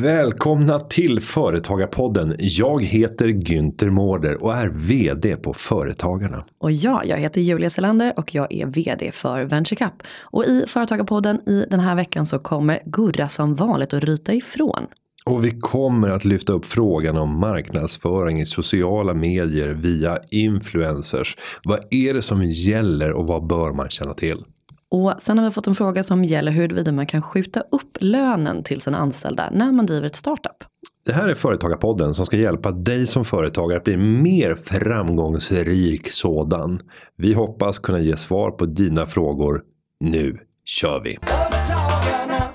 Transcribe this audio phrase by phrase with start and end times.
[0.00, 2.36] Välkomna till Företagarpodden.
[2.38, 6.44] Jag heter Günther Mårder och är VD på Företagarna.
[6.58, 10.02] Och ja, jag heter Julia Selander och jag är VD för VentureCap.
[10.20, 14.86] Och i Företagarpodden i den här veckan så kommer Gurra som vanligt att ryta ifrån.
[15.24, 21.36] Och vi kommer att lyfta upp frågan om marknadsföring i sociala medier via influencers.
[21.64, 24.44] Vad är det som gäller och vad bör man känna till?
[24.90, 28.62] Och sen har vi fått en fråga som gäller huruvida man kan skjuta upp lönen
[28.62, 30.64] till sina anställda när man driver ett startup.
[31.06, 36.80] Det här är Företagarpodden som ska hjälpa dig som företagare att bli mer framgångsrik sådan.
[37.16, 39.62] Vi hoppas kunna ge svar på dina frågor.
[40.00, 41.18] Nu kör vi!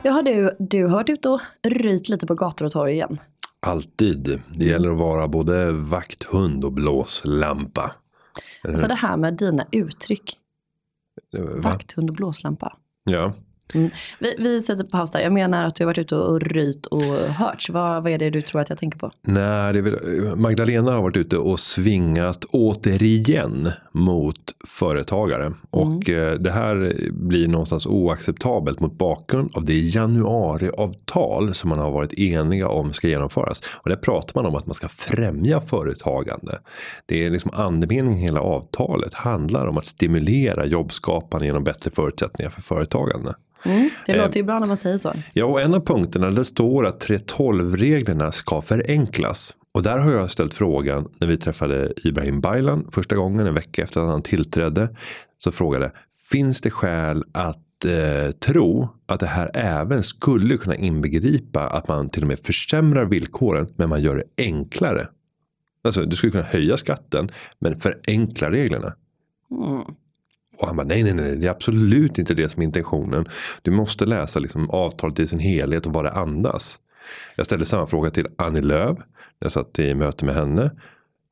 [0.03, 3.19] Ja du, du har varit ute och ryt lite på gator och torg igen.
[3.59, 4.41] Alltid.
[4.55, 7.91] Det gäller att vara både vakthund och blåslampa.
[8.63, 10.39] Alltså det här med dina uttryck.
[11.41, 11.69] Va?
[11.69, 12.77] Vakthund och blåslampa.
[13.03, 13.33] Ja.
[13.73, 13.89] Mm.
[14.19, 15.19] Vi, vi sätter paus där.
[15.19, 17.69] Jag menar att du har varit ute och ryt och hörts.
[17.69, 19.11] Vad, vad är det du tror att jag tänker på?
[19.21, 25.53] Nej, det är väl, Magdalena har varit ute och svingat återigen mot företagare.
[25.69, 31.91] Och eh, det här blir någonstans oacceptabelt mot bakgrund av det januariavtal som man har
[31.91, 33.63] varit eniga om ska genomföras.
[33.81, 36.59] Och där pratar man om att man ska främja företagande.
[37.05, 42.49] Det är liksom andemeningen i hela avtalet handlar om att stimulera jobbskapande genom bättre förutsättningar
[42.49, 43.33] för företagande.
[43.65, 45.13] Mm, det låter ju bra när man säger så.
[45.33, 49.55] Ja, och en av punkterna där står att 3.12-reglerna ska förenklas.
[49.71, 53.83] Och där har jag ställt frågan när vi träffade Ibrahim Baylan första gången en vecka
[53.83, 54.89] efter att han tillträdde.
[55.37, 55.91] Så frågade,
[56.31, 62.09] finns det skäl att eh, tro att det här även skulle kunna inbegripa att man
[62.09, 65.07] till och med försämrar villkoren men man gör det enklare.
[65.83, 68.93] Alltså du skulle kunna höja skatten men förenkla reglerna.
[69.51, 69.81] Mm.
[70.57, 73.25] Och han bara nej, nej, nej, det är absolut inte det som är intentionen.
[73.61, 76.79] Du måste läsa liksom avtalet i sin helhet och vad det andas.
[77.35, 78.97] Jag ställde samma fråga till Annie Lööf.
[79.39, 80.71] Jag satt i möte med henne.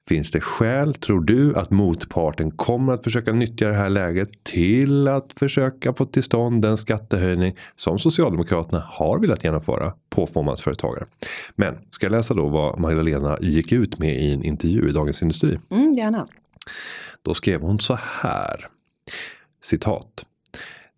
[0.07, 5.07] Finns det skäl, tror du, att motparten kommer att försöka nyttja det här läget till
[5.07, 11.05] att försöka få till stånd den skattehöjning som Socialdemokraterna har velat genomföra på fåmansföretagare?
[11.55, 15.21] Men ska jag läsa då vad Magdalena gick ut med i en intervju i Dagens
[15.21, 15.59] Industri?
[15.71, 16.27] Mm, gärna.
[17.21, 18.67] Då skrev hon så här.
[19.61, 20.25] Citat.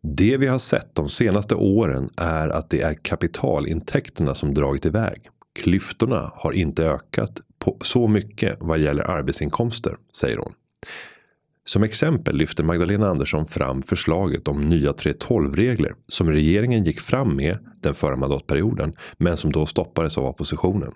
[0.01, 5.29] Det vi har sett de senaste åren är att det är kapitalintäkterna som dragit iväg.
[5.59, 10.53] Klyftorna har inte ökat på så mycket vad gäller arbetsinkomster, säger hon.
[11.67, 17.57] Som exempel lyfter Magdalena Andersson fram förslaget om nya 3.12-regler som regeringen gick fram med
[17.81, 20.91] den förra mandatperioden men som då stoppades av oppositionen.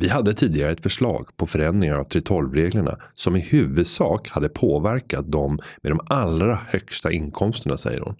[0.00, 5.58] Vi hade tidigare ett förslag på förändringar av 3.12-reglerna som i huvudsak hade påverkat dem
[5.82, 8.16] med de allra högsta inkomsterna, säger hon.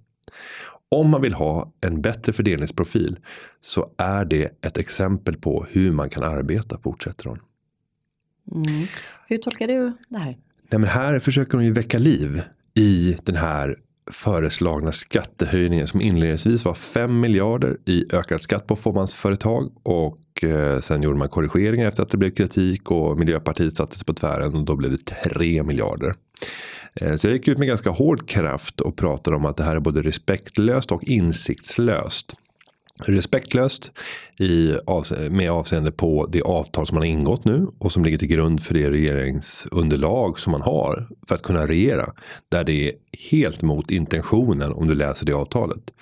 [0.88, 3.18] Om man vill ha en bättre fördelningsprofil
[3.60, 7.38] så är det ett exempel på hur man kan arbeta, fortsätter hon.
[8.66, 8.86] Mm.
[9.26, 10.38] Hur tolkar du det här?
[10.70, 12.42] Nej, men här försöker hon ju väcka liv
[12.74, 13.76] i den här
[14.12, 21.02] föreslagna skattehöjningen som inledningsvis var 5 miljarder i ökad skatt på fåmansföretag och eh, sen
[21.02, 24.76] gjorde man korrigeringar efter att det blev kritik och Miljöpartiet sattes på tvären och då
[24.76, 26.14] blev det 3 miljarder.
[26.94, 29.76] Eh, så jag gick ut med ganska hård kraft och pratade om att det här
[29.76, 32.36] är både respektlöst och insiktslöst.
[33.06, 33.92] Respektlöst
[34.38, 34.76] i,
[35.30, 38.62] med avseende på det avtal som man har ingått nu och som ligger till grund
[38.62, 42.12] för det regeringsunderlag som man har för att kunna regera.
[42.48, 42.92] Där det är
[43.30, 45.94] helt mot intentionen om du läser det avtalet.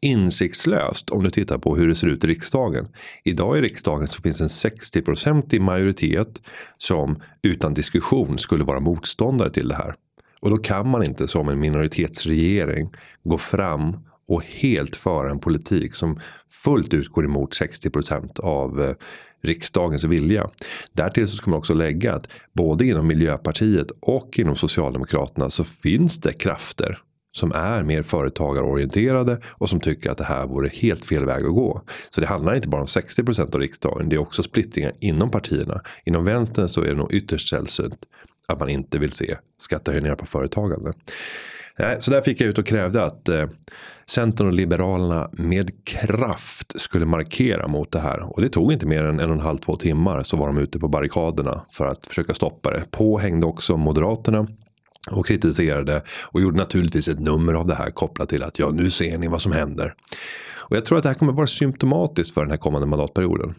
[0.00, 2.88] Insiktslöst om du tittar på hur det ser ut i riksdagen.
[3.24, 6.42] Idag i riksdagen så finns en 60-procentig majoritet
[6.78, 9.94] som utan diskussion skulle vara motståndare till det här.
[10.40, 12.90] Och då kan man inte som en minoritetsregering
[13.24, 13.96] gå fram
[14.28, 16.20] och helt föra en politik som
[16.50, 18.94] fullt ut går emot 60% av eh,
[19.42, 20.50] riksdagens vilja.
[20.92, 26.20] Därtill så ska man också lägga att både inom Miljöpartiet och inom Socialdemokraterna så finns
[26.20, 26.98] det krafter
[27.36, 31.54] som är mer företagarorienterade och som tycker att det här vore helt fel väg att
[31.54, 31.82] gå.
[32.10, 34.08] Så det handlar inte bara om 60% av riksdagen.
[34.08, 35.80] Det är också splittringar inom partierna.
[36.04, 37.98] Inom vänstern så är det nog ytterst sällsynt
[38.48, 40.92] att man inte vill se skattehöjningar på företagande.
[41.78, 43.46] Eh, så där fick jag ut och krävde att eh,
[44.06, 48.20] Centern och Liberalerna med kraft skulle markera mot det här.
[48.20, 50.58] Och det tog inte mer än en och en halv, två timmar så var de
[50.58, 52.90] ute på barrikaderna för att försöka stoppa det.
[52.90, 54.46] På hängde också Moderaterna
[55.10, 58.90] och kritiserade och gjorde naturligtvis ett nummer av det här kopplat till att ja, nu
[58.90, 59.94] ser ni vad som händer.
[60.66, 63.54] Och jag tror att det här kommer vara symptomatiskt för den här kommande mandatperioden.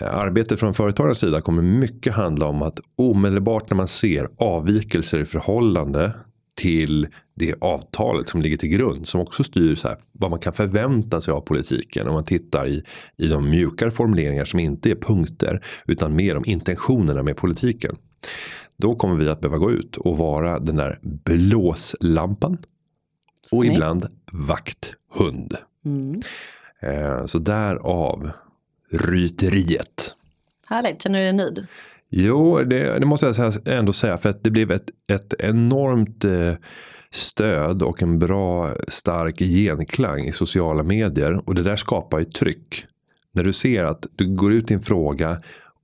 [0.00, 5.18] Eh, arbetet från företagarnas sida kommer mycket handla om att omedelbart när man ser avvikelser
[5.18, 6.12] i förhållande
[6.54, 7.08] till
[7.40, 9.08] det avtalet som ligger till grund.
[9.08, 12.08] Som också styr så här, vad man kan förvänta sig av politiken.
[12.08, 12.82] Om man tittar i,
[13.16, 15.64] i de mjukare formuleringar som inte är punkter.
[15.86, 17.96] Utan mer om intentionerna med politiken.
[18.76, 22.52] Då kommer vi att behöva gå ut och vara den där blåslampan.
[22.52, 23.72] Och Snyggt.
[23.74, 25.56] ibland vakthund.
[25.84, 26.20] Mm.
[26.82, 28.30] Eh, så därav
[28.92, 30.14] ryteriet.
[30.68, 31.66] Härligt, känner du dig nöjd?
[32.10, 36.24] Jo, det, det måste jag säga- ändå säga för att det blev ett, ett enormt
[36.24, 36.54] eh,
[37.14, 42.86] stöd och en bra stark genklang i sociala medier och det där skapar ju tryck.
[43.32, 45.40] När du ser att du går ut i en fråga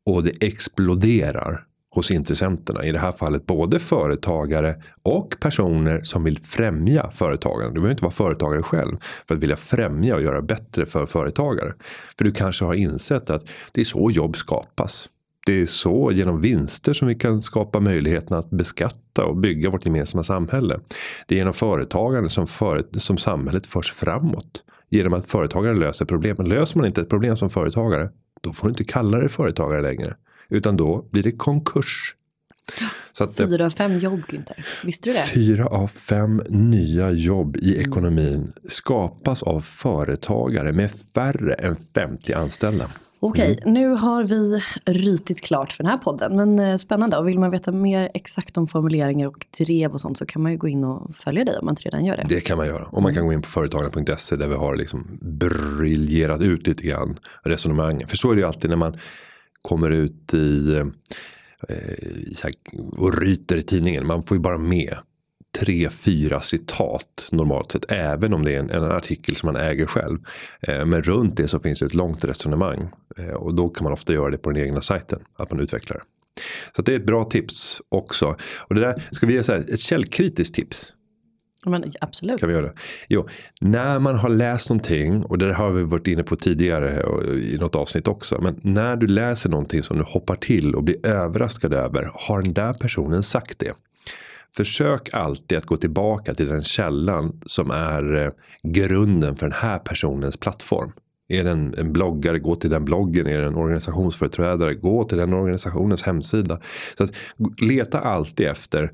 [0.06, 2.84] och det exploderar hos intressenterna.
[2.84, 7.68] I det här fallet både företagare och personer som vill främja företagande.
[7.68, 8.96] Du behöver inte vara företagare själv
[9.28, 11.72] för att vilja främja och göra bättre för företagare.
[12.18, 15.08] För du kanske har insett att det är så jobb skapas.
[15.46, 19.86] Det är så genom vinster som vi kan skapa möjligheten att beskatta och bygga vårt
[19.86, 20.80] gemensamma samhälle.
[21.26, 24.62] Det är genom företagande som, för, som samhället förs framåt.
[24.90, 26.36] Genom att företagare löser problem.
[26.46, 28.10] Löser man inte ett problem som företagare.
[28.40, 30.14] Då får du inte kalla dig företagare längre.
[30.48, 32.14] Utan då blir det konkurs.
[33.20, 34.64] Att, eh, Fyra av fem jobb Günther.
[34.84, 35.22] Visste du det?
[35.22, 42.90] Fyra av fem nya jobb i ekonomin skapas av företagare med färre än 50 anställda.
[43.26, 43.74] Okej, Mm.
[43.74, 46.36] nu har vi rytit klart för den här podden.
[46.36, 47.16] Men eh, spännande.
[47.16, 50.52] Och vill man veta mer exakt om formuleringar och drev och sånt så kan man
[50.52, 52.24] ju gå in och följa dig om man inte redan gör det.
[52.28, 52.84] Det kan man göra.
[52.84, 57.18] Och man kan gå in på företagarna.se där vi har liksom briljerat ut lite grann
[57.44, 58.08] resonemangen.
[58.08, 58.98] För så är det ju alltid när man
[59.62, 60.84] kommer ut i, eh,
[62.42, 62.52] här,
[62.98, 64.06] och ryter i tidningen.
[64.06, 64.94] Man får ju bara med
[65.60, 67.84] tre, fyra citat normalt sett.
[67.88, 70.18] Även om det är en, en artikel som man äger själv.
[70.60, 72.88] Eh, men runt det så finns det ett långt resonemang.
[73.18, 75.20] Eh, och då kan man ofta göra det på den egna sajten.
[75.36, 76.02] Att man utvecklar det.
[76.76, 78.36] Så det är ett bra tips också.
[78.58, 80.92] Och det där ska vi ge så här, ett källkritiskt tips.
[81.66, 82.40] Men, absolut.
[82.40, 82.74] Kan vi göra det?
[83.08, 83.28] Jo,
[83.60, 87.02] när man har läst någonting och det har vi varit inne på tidigare
[87.40, 88.40] i något avsnitt också.
[88.42, 92.10] Men när du läser någonting som du hoppar till och blir överraskad över.
[92.14, 93.72] Har den där personen sagt det?
[94.56, 98.30] Försök alltid att gå tillbaka till den källan som är eh,
[98.62, 100.92] grunden för den här personens plattform.
[101.28, 103.26] Är det en, en bloggare, gå till den bloggen.
[103.26, 106.60] Är det en organisationsföreträdare, gå till den organisationens hemsida.
[106.98, 107.12] Så att
[107.60, 108.90] leta alltid efter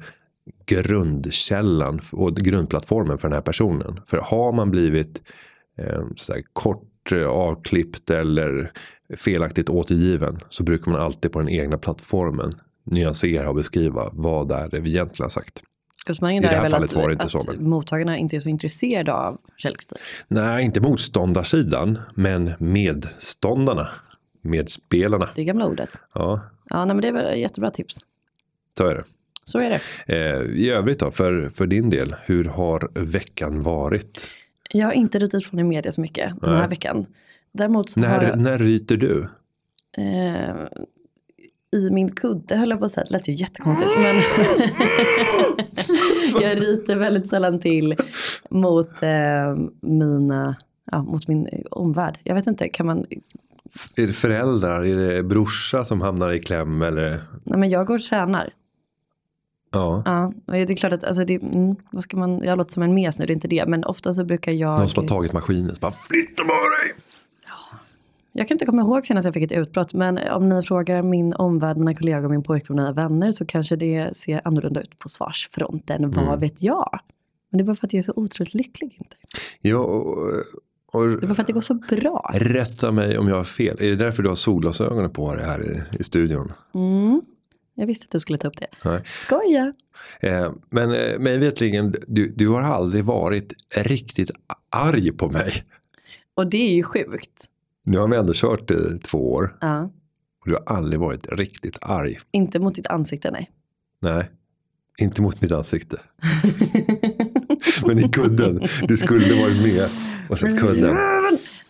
[0.66, 4.00] grundkällan och grundplattformen för den här personen.
[4.06, 5.22] För har man blivit
[5.78, 8.72] eh, sådär, kort eh, avklippt eller
[9.16, 14.68] felaktigt återgiven så brukar man alltid på den egna plattformen nyansera och beskriva vad är
[14.68, 15.62] det vi egentligen har sagt.
[16.08, 18.48] Utmaningen där det är väl att, det inte att så, men- mottagarna inte är så
[18.48, 19.98] intresserade av källkritik.
[20.28, 23.88] Nej, inte motståndarsidan, men medståndarna.
[24.42, 25.28] Medspelarna.
[25.34, 25.90] Det gamla ordet.
[26.14, 26.40] Ja,
[26.70, 27.96] Ja, nej, men det är väl jättebra tips.
[28.78, 29.04] så är det.
[29.44, 29.80] Så är det.
[30.16, 34.28] Eh, I övrigt då, för, för din del, hur har veckan varit?
[34.70, 36.60] Jag har inte rutit från i media så mycket den Nej.
[36.60, 37.06] här veckan.
[37.52, 39.26] Däremot När, jag när ryter du?
[39.98, 40.54] eh,
[41.72, 44.16] i min kudde höll jag på att säga, det lät ju jättekonstigt men
[46.42, 47.96] jag ryter väldigt sällan till
[48.50, 50.56] mot eh, mina,
[50.90, 52.18] ja, mot min omvärld.
[52.24, 53.06] Jag vet inte, kan man,
[53.96, 54.84] Är det föräldrar?
[54.84, 56.82] Är det brorsa som hamnar i kläm?
[56.82, 57.20] Eller?
[57.44, 58.50] nej men jag går och tränar.
[59.72, 60.02] Ja.
[60.04, 62.82] Ja, och det är klart att alltså det, mm, vad ska man, jag låter som
[62.82, 63.66] en mes nu, det är inte det.
[63.66, 64.78] Men ofta så brukar jag.
[64.78, 65.76] Någon som har tagit maskinen.
[65.80, 66.94] Bara flytta på dig.
[68.32, 69.94] Jag kan inte komma ihåg senast jag fick ett utbrott.
[69.94, 73.32] Men om ni frågar min omvärld, mina kollegor, min pojkvän och mina vänner.
[73.32, 76.04] Så kanske det ser annorlunda ut på svarsfronten.
[76.04, 76.26] Mm.
[76.26, 77.00] Vad vet jag?
[77.50, 78.96] Men det är bara för att jag är så otroligt lycklig.
[78.98, 79.16] Inte.
[79.60, 80.28] Ja, och,
[80.92, 82.30] och, Det bara för att det går så bra.
[82.34, 83.76] rätta mig om jag har fel.
[83.80, 86.52] Är det därför du har solglasögonen på dig här i, i studion?
[86.74, 87.22] Mm.
[87.74, 88.66] Jag visste att du skulle ta upp det.
[88.84, 89.02] Nej.
[89.24, 89.72] Skoja.
[90.20, 94.30] Eh, men eh, mig vetligen, du, du har aldrig varit riktigt
[94.70, 95.52] arg på mig.
[96.34, 97.48] Och det är ju sjukt.
[97.84, 99.56] Nu har vi ändå kört i två år.
[99.60, 99.82] Ja.
[100.40, 102.18] Och du har aldrig varit riktigt arg.
[102.30, 103.50] Inte mot ditt ansikte, nej.
[104.00, 104.30] Nej,
[104.98, 105.96] inte mot mitt ansikte.
[107.86, 109.88] Men i kudden, du skulle varit med
[110.28, 110.96] och sett kudden.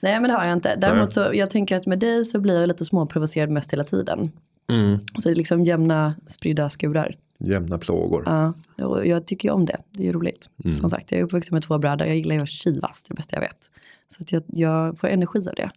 [0.01, 0.77] Nej men det har jag inte.
[0.77, 4.33] Däremot så jag tänker att med dig så blir jag lite småprovocerad mest hela tiden.
[4.71, 4.99] Mm.
[5.19, 7.15] Så det är liksom jämna spridda skurar.
[7.39, 8.23] Jämna plågor.
[8.27, 8.55] Ja,
[8.85, 9.77] och jag tycker ju om det.
[9.91, 10.51] Det är ju roligt.
[10.65, 10.77] Mm.
[10.77, 12.07] Som sagt, jag är uppvuxen med två bröder.
[12.07, 13.71] Jag gillar ju att kivas, det bästa jag vet.
[14.17, 15.71] Så att jag, jag får energi av det.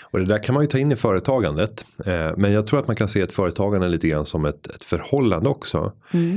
[0.00, 1.86] Och det där kan man ju ta in i företagandet.
[2.06, 4.84] Eh, men jag tror att man kan se ett företagande lite grann som ett, ett
[4.84, 5.92] förhållande också.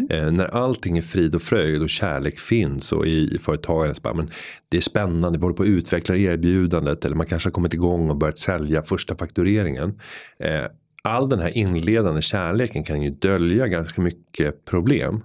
[0.09, 4.01] Eh, när allting är frid och fröjd och kärlek finns och i, i företagandet.
[4.01, 4.29] Bara, men
[4.69, 7.05] det är spännande, vi håller på att utveckla erbjudandet.
[7.05, 9.99] Eller man kanske har kommit igång och börjat sälja första faktureringen.
[10.39, 10.65] Eh,
[11.03, 15.23] all den här inledande kärleken kan ju dölja ganska mycket problem.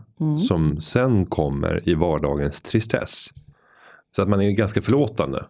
[0.48, 3.28] Som sen kommer i vardagens tristess.
[4.16, 5.44] Så att man är ganska förlåtande.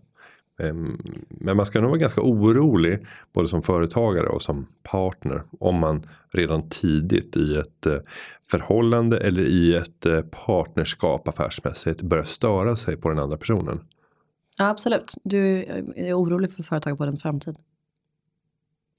[0.61, 2.99] Ehm, Men man ska nog vara ganska orolig
[3.33, 6.03] både som företagare och som partner om man
[6.33, 7.97] redan tidigt i ett eh,
[8.51, 13.81] förhållande eller i ett eh, partnerskap affärsmässigt börjar störa sig på den andra personen.
[14.59, 15.15] Ja, absolut.
[15.25, 15.63] Du
[15.97, 17.57] är orolig för företag på den framtid.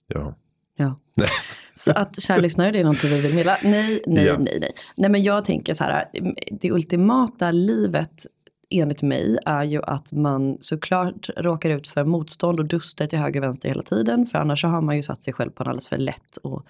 [0.07, 0.35] Ja.
[0.75, 0.95] Ja.
[1.73, 3.57] Så att kära lyssnare, det är någonting vi vill meddela.
[3.63, 4.35] Nej, nej, Ja.
[4.39, 4.71] nej, nej.
[4.97, 6.05] Nej, men jag tänker så här.
[6.51, 8.25] Det ultimata livet
[8.71, 13.39] enligt mig är ju att man såklart råkar ut för motstånd och duster till höger
[13.39, 14.25] och vänster hela tiden.
[14.25, 16.65] För annars så har man ju satt sig själv på en alldeles för lätt och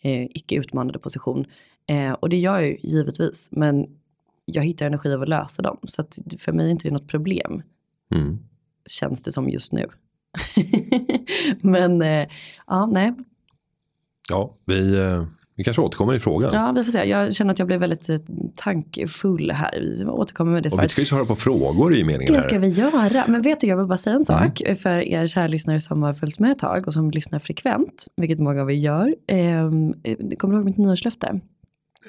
[0.00, 1.46] eh, icke utmanande position.
[1.86, 3.48] Eh, och det gör jag ju givetvis.
[3.52, 3.86] Men
[4.44, 5.78] jag hittar energi av att lösa dem.
[5.82, 7.62] Så att för mig är inte det något problem.
[8.14, 8.38] Mm.
[8.86, 9.88] Känns det som just nu.
[11.60, 12.28] men eh,
[12.66, 13.12] ja, nej.
[14.28, 15.24] Ja, vi, eh,
[15.56, 16.50] vi kanske återkommer i frågan.
[16.54, 17.04] Ja, vi får se.
[17.04, 18.16] Jag känner att jag blev väldigt eh,
[18.54, 19.94] tankfull här.
[19.98, 22.48] Vi återkommer med det Och vi ska ju svara på frågor i meningen Det här.
[22.48, 23.24] ska vi göra.
[23.28, 24.48] Men vet du, jag vill bara säga en Mm.
[24.48, 28.06] sak för er kära lyssnare som har följt med ett tag och som lyssnar frekvent,
[28.16, 29.14] vilket många av er gör.
[29.28, 29.94] Ehm,
[30.38, 31.40] kommer du ihåg mitt nyårslöfte?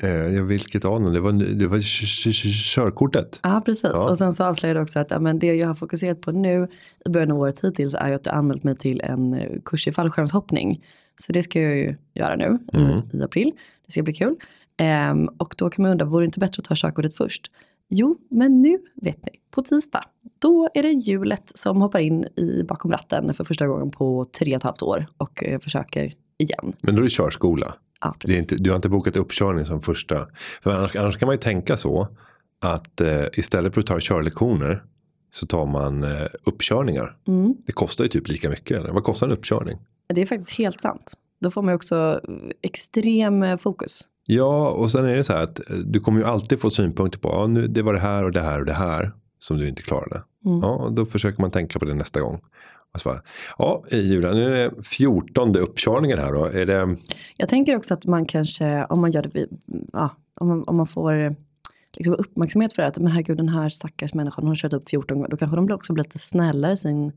[0.03, 1.13] Eh, ja, vilket av dem?
[1.13, 1.79] Det var, det var
[2.75, 3.39] körkortet.
[3.43, 3.91] Ja, precis.
[3.93, 4.09] Ja.
[4.09, 6.67] Och sen så avslöjade jag också att ja, men det jag har fokuserat på nu
[7.05, 9.91] i början av året hittills är att jag anmält mig till en eh, kurs i
[9.91, 10.81] fallskärmshoppning.
[11.21, 13.01] Så det ska jag ju göra nu i- Mm.
[13.13, 13.51] i april.
[13.85, 14.35] Det ska bli kul.
[14.77, 17.51] Ehm, och då kan man undra, vore det inte bättre att ta körkortet först?
[17.89, 20.03] Jo, men nu vet ni, på tisdag,
[20.39, 24.51] då är det hjulet som hoppar in i bakom ratten för första gången på tre
[24.53, 26.73] och ett halvt år och eh, försöker igen.
[26.81, 27.73] Men då är det körskola.
[28.01, 28.51] Ja, Det är precis.
[28.51, 30.27] inte, du har inte bokat uppkörning som första.
[30.61, 32.07] För annars, annars kan man ju tänka så.
[32.61, 34.83] Att eh, istället för att ta körlektioner.
[35.29, 37.17] Så tar man eh, uppkörningar.
[37.27, 37.55] Mm.
[37.65, 38.79] Det kostar ju typ lika mycket.
[38.79, 38.91] Eller?
[38.91, 39.77] Vad kostar en uppkörning?
[40.13, 41.13] Det är faktiskt helt sant.
[41.41, 44.01] Då får man ju också eh, extrem eh, fokus.
[44.25, 47.29] Ja, och sen är det så här att du kommer ju alltid få synpunkter på.
[47.29, 49.11] Ja, nu, det var det här och det här och det här.
[49.39, 50.23] Som du inte klarade.
[50.45, 50.59] Mm.
[50.59, 52.41] Ja, då försöker man tänka på det nästa gång.
[52.93, 53.21] Och så bara,
[53.57, 56.45] ja, Julia, nu är det 14 uppkörningen här då.
[56.45, 56.95] Är det,
[57.37, 59.47] Jag tänker också att man kanske, om man gör det,
[59.93, 61.35] ja, om man, om man får
[61.97, 65.17] liksom uppmärksamhet för det, att men herregud den här stackars människan har kört upp 14
[65.17, 67.11] gånger, då kanske de blir också blir lite snällare i sin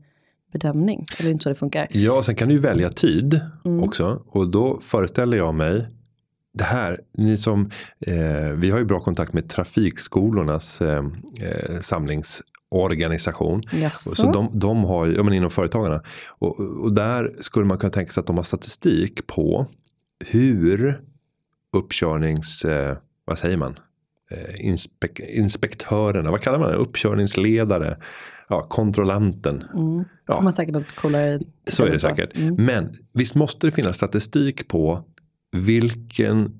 [0.53, 1.05] bedömning.
[1.19, 1.87] Eller inte så det funkar.
[1.91, 3.83] Ja, sen kan du ju välja tid Mm.
[3.83, 4.23] också.
[4.27, 5.87] Och då föreställer jag mig
[6.53, 7.69] det här, ni som,
[7.99, 11.03] eh, vi har ju bra kontakt med trafikskolornas eh,
[11.41, 13.61] eh, samlingsorganisation.
[13.71, 14.09] Jaså?
[14.09, 16.01] Så de, de har ju, ja men inom företagarna.
[16.27, 19.65] Och, och där skulle man kunna tänka sig att de har statistik på
[20.25, 21.01] hur
[21.73, 23.75] uppkörnings, eh, vad säger man?
[24.31, 26.75] Eh, inspek, inspektörerna, vad kallar man det?
[26.75, 27.97] Uppkörningsledare,
[28.49, 29.63] ja, kontrollanten.
[29.73, 30.03] Mm.
[30.27, 30.33] Ja.
[30.33, 31.39] De har säkert något coolare.
[31.67, 32.37] Så är det säkert.
[32.37, 32.65] Mm.
[32.65, 35.03] Men visst måste det finnas statistik på
[35.51, 36.59] vilken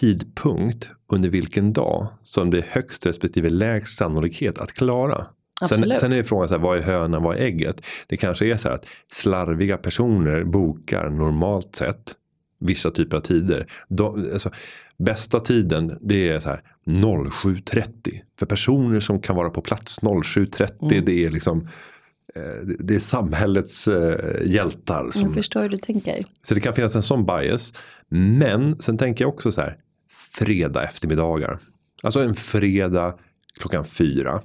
[0.00, 5.26] tidpunkt under vilken dag som det är högst respektive lägst sannolikhet att klara.
[5.68, 7.82] Sen, sen är det frågan så här, vad är hönan, vad är ägget?
[8.06, 12.14] Det kanske är så här att slarviga personer bokar normalt sett
[12.60, 13.66] vissa typer av tider.
[13.88, 14.50] De, alltså,
[14.98, 18.20] bästa tiden det är så här 07.30.
[18.38, 21.04] För personer som kan vara på plats 07.30 Mm.
[21.04, 21.68] det är liksom
[22.34, 22.42] eh,
[22.78, 25.10] det- är samhällets eh, hjältar.
[25.10, 26.22] Som, Jag förstår hur du tänker.
[26.42, 27.72] så det kan finnas en sån bias.
[28.08, 29.76] Men sen tänker jag också så här.
[30.38, 31.58] Fredag eftermiddagar.
[32.02, 33.14] Alltså en fredag
[33.60, 34.40] klockan fyra.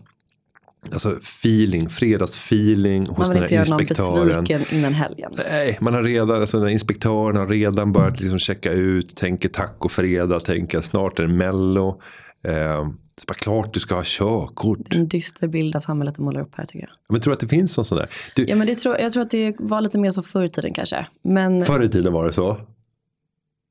[0.91, 4.43] Alltså feeling, fredagsfeeling hos Man vill den inte här göra någon inspektören.
[4.43, 5.31] besviken innan helgen.
[5.49, 9.49] Nej, man har redan, alltså den här inspektören har redan börjat liksom checka ut, tänker
[9.49, 12.01] tacofredag, tänker snart är det mello.
[12.43, 14.95] Eh, så bara klart du ska ha körkort.
[14.95, 16.89] En dyster bild av samhället du målar upp här tycker jag.
[17.09, 18.09] Men tror du att det finns någon sån där?
[18.35, 20.49] Du, Ja men det tror, jag tror att det var lite mer så förr i
[20.49, 21.07] tiden kanske.
[21.21, 22.57] Men Förr i tiden var det så.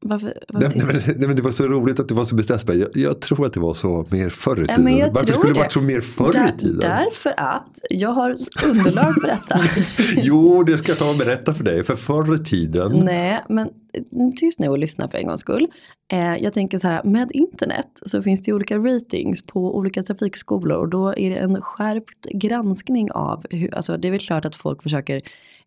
[0.01, 2.81] Varför, varför Nej, men, nej, men det var så roligt att du var så bestämd.
[2.81, 4.97] Jag, jag tror att det var så mer förr i Ja, tiden.
[4.97, 6.79] jag Varför skulle det varit så mer förr Där- i tiden?
[6.81, 8.37] Därför att jag har
[8.71, 9.61] underlag för detta.
[10.23, 11.85] Jo, det ska jag ta och berätta för dig.
[11.85, 12.93] För förr i tiden.
[13.05, 13.69] Nej, men
[14.13, 15.67] mm, tyst nu och lyssna för en gångs skull.
[16.13, 20.77] Eh, jag tänker så här, med internet så finns det olika ratings på olika trafikskolor
[20.79, 24.57] och då är det en skärpt granskning av, hur, alltså det är väl klart att
[24.57, 25.21] folk försöker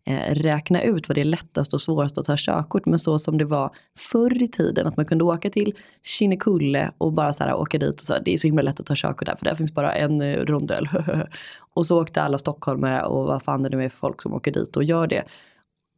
[0.04, 3.38] eh, räkna ut vad det är lättast och svårast att ta körkort, men så som
[3.38, 7.54] det var förr i tiden, att man kunde åka till Kinnekulle och bara så här
[7.54, 9.54] åka dit och så, det är så himla lätt att ta körkort där, för där
[9.54, 10.88] finns bara en eh, rondell.
[11.74, 14.52] och så åkte alla stockholmare och vad fan det nu är för folk som åker
[14.52, 15.24] dit och gör det.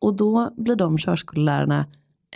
[0.00, 1.86] Och då blir de körskollärarna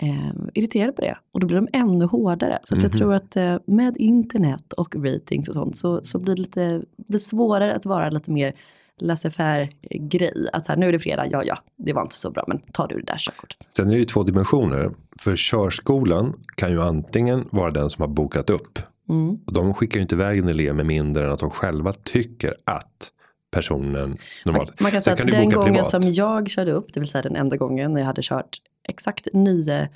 [0.00, 1.16] eh, irriterade på det.
[1.32, 2.58] Och då blir de ännu hårdare.
[2.64, 2.98] Så att jag Mhm.
[2.98, 7.18] tror att eh, med internet och ratings och sånt så, så blir det lite blir
[7.18, 8.52] svårare att vara lite mer
[9.00, 10.48] laissez-faire grej.
[10.52, 12.58] Att så här, nu är det fredag, ja ja, det var inte så bra, men
[12.58, 13.68] tar du det där körkortet.
[13.76, 14.90] Sen är det ju två dimensioner.
[15.20, 18.78] För körskolan kan ju antingen vara den som har bokat upp.
[19.08, 19.38] Mm.
[19.46, 22.54] Och de skickar ju inte iväg en elev med mindre än att de själva tycker
[22.64, 23.10] att
[23.50, 24.80] personen normalt.
[24.80, 25.90] Man kan Sen säga kan att den gången privat.
[25.90, 29.28] som jag körde upp, det vill säga den enda gången när jag hade kört exakt
[29.32, 29.88] nio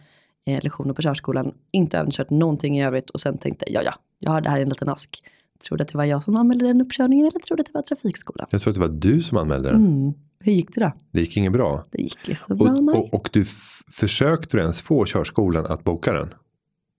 [0.46, 4.30] eh, lektioner på körskolan, inte övningskört någonting i övrigt och sen tänkte ja ja, jag
[4.30, 5.22] har det här i en liten ask.
[5.68, 7.74] Tror du att det var jag som anmälde den uppkörningen eller tror du att det
[7.74, 8.46] var trafikskolan?
[8.50, 9.86] Jag tror att det var du som anmälde den.
[9.86, 10.12] Mm.
[10.40, 10.92] Hur gick det då?
[11.12, 11.84] Det gick inget bra.
[11.90, 12.94] Det gick ju så bra, Och, nej.
[12.94, 13.44] och, och du
[13.92, 16.34] försökte du ens få körskolan att boka den?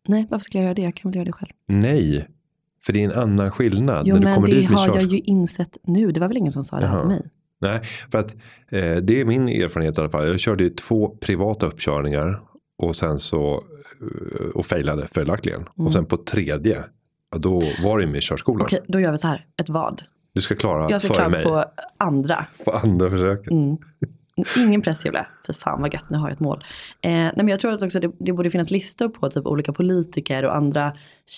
[0.07, 0.81] Nej, varför skulle jag göra det?
[0.81, 1.51] Jag kan väl göra det själv.
[1.67, 2.27] Nej.
[2.83, 4.07] För det är en annan skillnad.
[4.07, 5.09] Jo, när du men kommer det dit har jag körskolan.
[5.09, 6.11] ju insett nu.
[6.11, 7.29] Det var väl ingen som sa det här till mig.
[7.61, 8.33] Nej, för att
[8.69, 10.27] eh, det är min erfarenhet i alla fall.
[10.27, 12.41] Jag körde ju två privata uppkörningar
[12.77, 13.63] och sen så
[14.01, 15.65] eh, och failade följaktligen.
[15.75, 16.83] Och sen på tredje,
[17.39, 18.61] då var det med körskolan.
[18.61, 19.45] Okej, då gör vi så här.
[19.61, 20.01] Ett vad?
[20.33, 21.65] Du ska klara Jag ska klara mig på
[21.97, 22.45] andra.
[22.65, 23.51] på andra försöket.
[23.51, 23.77] Mm.
[24.57, 25.27] Ingen press Julia.
[25.47, 26.63] Fy fan vad gött, nu har jag ett mål.
[27.01, 29.73] Eh, nej, men jag tror att också det, det borde finnas listor på typ olika
[29.73, 30.93] politiker och andra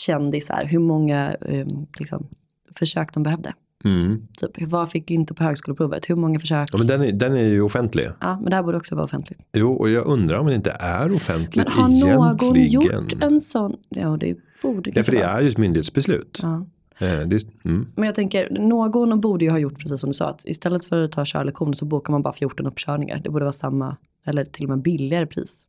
[0.05, 0.65] kändisar.
[0.65, 1.67] Hur många eh,
[1.99, 2.27] liksom,
[2.75, 3.53] försök de behövde.
[3.85, 4.21] Mm.
[4.37, 6.09] Typ, vad fick inte på högskoleprovet?
[6.09, 6.69] Hur många försök?
[6.71, 8.09] Ja, men den, är, den är ju offentlig.
[8.19, 9.39] Ja, men det här borde också vara offentligt.
[9.53, 13.03] Jo, och jag undrar om det inte är offentligt Men har någon egentligen.
[13.03, 13.75] gjort en sån?
[13.89, 16.39] Ja, det borde Ja, för det är ju ett myndighetsbeslut.
[16.41, 16.65] Ja.
[16.97, 17.87] Eh, det, mm.
[17.95, 20.29] Men jag tänker, någon borde ju ha gjort precis som du sa.
[20.29, 23.21] Att istället för att ta körlektion så bokar man bara 14 uppkörningar.
[23.23, 25.67] Det borde vara samma, eller till och med billigare pris.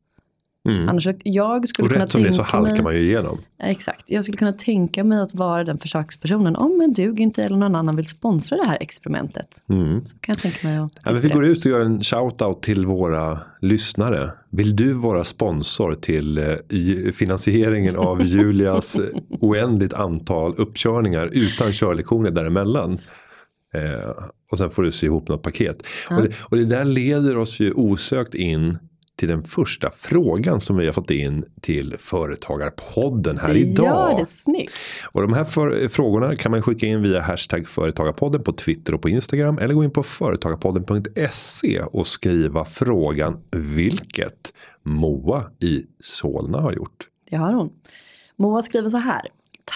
[0.69, 0.89] Mm.
[0.89, 3.39] Annars, jag skulle Och kunna rätt som det så halkar man ju igenom.
[3.59, 6.57] Ja, Exakt, jag skulle kunna tänka mig att vara den försökspersonen.
[6.57, 9.63] Om en dug inte eller någon annan vill sponsra det här experimentet.
[9.69, 10.07] Mm.
[10.07, 12.61] Så kan jag tänka mig att Ja, men vi går ut och gör en shout-out
[12.61, 14.31] till våra lyssnare.
[14.51, 19.05] Vill du vara sponsor till eh, finansieringen av Julias eh,
[19.41, 22.99] oändligt antal uppkörningar utan körlektioner däremellan?
[23.75, 25.87] Eh, och sen får du se ihop något paket.
[26.11, 28.79] Och, det, och det där leder oss ju osökt in
[29.25, 34.13] till den första frågan som vi har fått in till Företagarpodden här det idag.
[34.13, 34.73] gör det snyggt.
[35.13, 39.03] Och de här för, frågorna kan man skicka in via hashtag Företagarpodden på Twitter och
[39.03, 39.59] på Instagram.
[39.59, 47.09] Eller gå in på företagarpodden.se och skriva frågan vilket Moa i Solna har gjort.
[47.31, 47.73] Det har hon.
[48.37, 49.29] Moa skriver så här.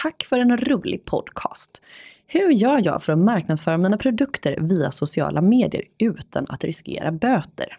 [0.03, 1.81] Tack för en rolig podcast.
[2.27, 7.77] Hur gör jag för att marknadsföra mina produkter via sociala medier utan att riskera böter?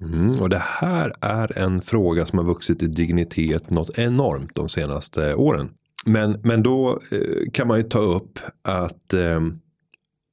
[0.00, 4.68] Mm, och det här är en fråga som har vuxit i dignitet något enormt de
[4.68, 5.70] senaste åren.
[6.06, 9.40] Men, men då eh, kan man ju ta upp att eh,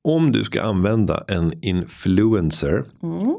[0.04, 3.36] om du ska använda en influencer Mm.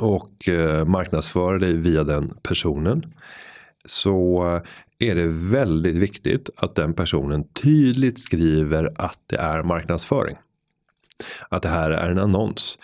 [0.00, 3.14] och eh, marknadsföra dig via den personen.
[3.84, 4.42] Så
[4.98, 10.36] är det väldigt viktigt att den personen tydligt skriver att det är marknadsföring.
[11.48, 12.78] Att det här är en annons.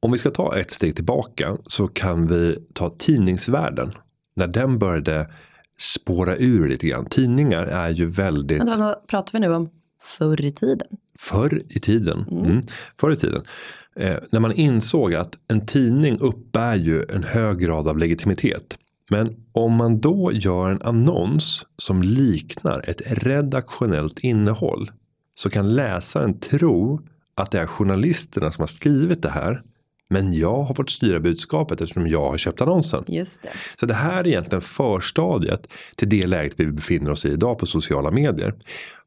[0.00, 3.92] Om vi ska ta ett steg tillbaka så kan vi ta tidningsvärlden.
[4.36, 5.30] När den började
[5.78, 7.06] spåra ur lite grann.
[7.06, 9.68] Tidningar är ju väldigt Vänta, vänta, pratar vi nu om
[10.00, 10.88] förr i tiden?
[11.18, 12.24] Förr i tiden.
[12.30, 12.62] Mm.
[13.00, 13.42] Förr i tiden.
[13.96, 18.78] Eh, när man insåg att en tidning uppbär ju en hög grad av legitimitet.
[19.10, 24.90] Men om man då gör en annons som liknar ett redaktionellt innehåll.
[25.34, 27.00] Så kan läsaren tro
[27.34, 29.62] att det är journalisterna som har skrivit det här.
[30.10, 33.04] Men jag har fått styra budskapet eftersom jag har köpt annonsen.
[33.06, 33.48] Just det.
[33.80, 35.66] Så det här är egentligen förstadiet
[35.96, 38.54] till det läget vi befinner oss i idag på sociala medier.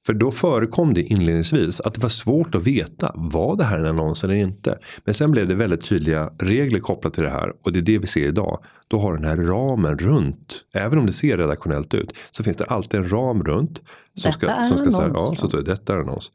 [0.06, 3.86] För då förekom det inledningsvis att det var svårt att veta var det här en
[3.86, 4.80] annons eller inte.
[5.06, 7.98] Men sen blev det väldigt tydliga regler kopplat till det här och det är det
[7.98, 8.64] vi ser idag.
[8.88, 12.66] Då har den här ramen runt, även om det ser redaktionellt ut, så finns det
[12.66, 13.82] alltid en ram runt.
[14.14, 16.32] Som Detta är som ska säga, ja, så står det, detta är en annons.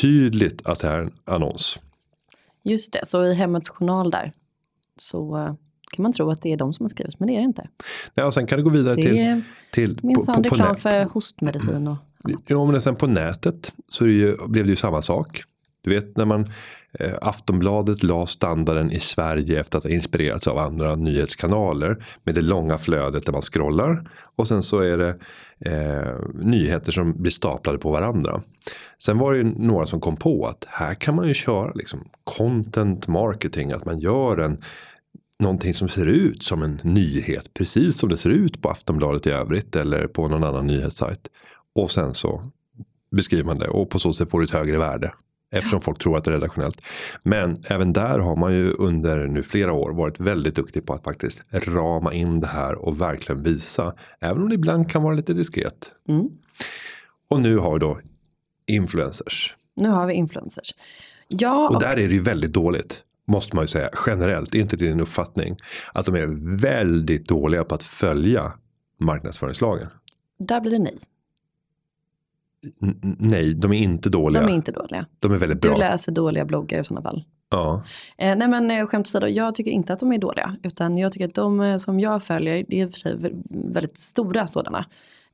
[0.00, 1.78] Tydligt att det är en annons.
[2.70, 4.32] Just det, så i Hemmets Journal där
[4.96, 5.54] så eh,
[5.96, 7.68] kan man tro att det är de som har skrivit, men det är det inte.
[8.14, 11.96] Ja, och sen kan du gå vidare Det till, till minsann reklam för hostmedicin och
[12.46, 15.42] Ja men sen på nätet så det ju, blev det ju samma sak.
[15.82, 16.50] Du vet när man
[16.92, 22.04] eh, Aftonbladet la standarden i Sverige efter att ha inspirerats av andra nyhetskanaler.
[22.24, 24.10] Med det långa flödet där man scrollar.
[24.36, 25.18] Och sen så är det
[25.66, 28.42] eh, nyheter som blir staplade på varandra.
[28.98, 32.08] Sen var det ju några som kom på att här kan man ju köra liksom
[32.24, 33.72] content marketing.
[33.72, 34.62] Att man gör en
[35.38, 37.54] någonting som ser ut som en nyhet.
[37.54, 39.76] Precis som det ser ut på Aftonbladet i övrigt.
[39.76, 41.28] Eller på någon annan nyhetssajt.
[41.74, 42.50] Och sen så
[43.10, 43.68] beskriver man det.
[43.68, 45.12] Och på så sätt får du ett högre värde.
[45.50, 46.82] Eftersom folk tror att det är redaktionellt.
[47.22, 51.04] Men även där har man ju under nu flera år varit väldigt duktig på att
[51.04, 53.94] faktiskt rama in det här och verkligen visa.
[54.20, 55.92] Även om det ibland kan vara lite diskret.
[56.08, 56.28] Mm.
[57.28, 58.00] Och nu har vi då
[58.66, 59.56] influencers.
[59.76, 60.74] Nu har vi influencers.
[61.28, 63.04] Ja, Och där är det ju väldigt dåligt.
[63.26, 64.54] Måste man ju säga generellt.
[64.54, 65.56] Är inte det din uppfattning?
[65.94, 68.52] Att de är väldigt dåliga på att följa
[68.98, 69.88] marknadsföringslagen.
[70.38, 70.96] där blir det nej.
[72.82, 74.42] N- nej, de är inte dåliga.
[74.42, 75.06] De är inte dåliga.
[75.18, 75.78] De är väldigt Du bra.
[75.78, 77.24] läser dåliga bloggar i sådana fall.
[77.50, 77.82] Ja.
[78.18, 80.56] Eh, nej men eh, skämt åsido, jag tycker inte att de är dåliga.
[80.62, 83.16] Utan jag tycker att de eh, som jag följer, det är i och för sig
[83.16, 83.42] vä-
[83.74, 84.84] väldigt stora sådana.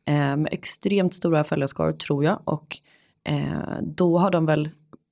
[0.09, 2.41] Eh, med extremt stora följarskaror tror jag.
[2.45, 2.77] Och
[3.25, 4.69] eh, då har de väl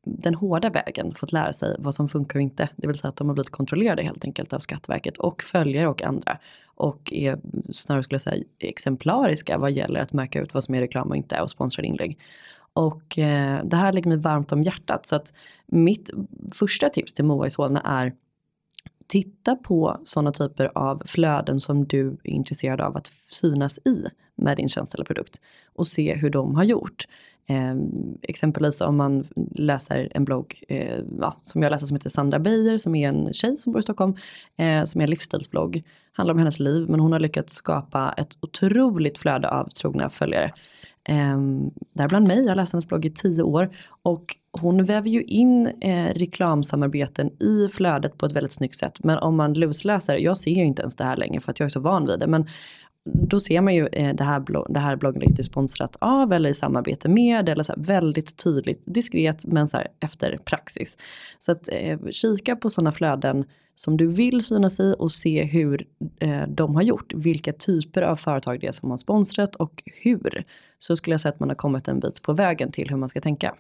[0.07, 2.69] den hårda vägen fått lära sig vad som funkar och inte.
[2.77, 6.03] Det vill säga att de har blivit kontrollerade helt enkelt av Skatteverket och följare och
[6.03, 6.39] andra.
[6.75, 7.39] Och är
[7.71, 11.17] snarare skulle jag säga exemplariska vad gäller att märka ut vad som är reklam och
[11.17, 12.19] inte och sponsrade inlägg.
[12.73, 15.07] Och eh, det här ligger mig varmt om hjärtat.
[15.07, 15.33] Så att
[15.67, 16.11] mitt
[16.53, 18.13] första tips till Moa i Solna är
[19.07, 24.57] titta på sådana typer av flöden som du är intresserad av att synas i med
[24.57, 25.41] din tjänst eller produkt
[25.75, 27.05] och se hur de har gjort.
[27.47, 27.75] Eh,
[28.23, 32.79] exempelvis om man läser en blogg eh, ja, som jag läser som heter Sandra Beijer
[32.79, 34.17] som är en tjej som bor i Stockholm
[34.57, 35.85] eh, som är en livsstilsblogg.
[36.17, 40.53] Handlar om hennes liv men hon har lyckats skapa ett otroligt flöde av trogna följare.
[41.09, 41.39] Eh,
[41.93, 45.67] däribland mig, jag har läst hennes blogg i tio år och hon väver ju in
[45.67, 49.05] eh, reklamsamarbeten i flödet på ett väldigt snyggt sätt.
[49.05, 51.67] Men om man lusläser, jag ser ju inte ens det här längre för att jag
[51.67, 52.27] är så van vid det.
[52.27, 52.47] Men
[53.05, 55.05] då ser man ju eh, det, här blogg, det här
[55.39, 59.77] är sponsrat av eller i samarbete med eller så här väldigt tydligt diskret men så
[59.77, 60.97] här efter praxis.
[61.39, 65.87] Så att eh, kika på sådana flöden som du vill synas i och se hur
[66.21, 67.15] eh, de har gjort.
[67.15, 70.45] Vilka typer av företag det är som har sponsrat och hur.
[70.79, 73.09] Så skulle jag säga att man har kommit en bit på vägen till hur man
[73.09, 73.55] ska tänka.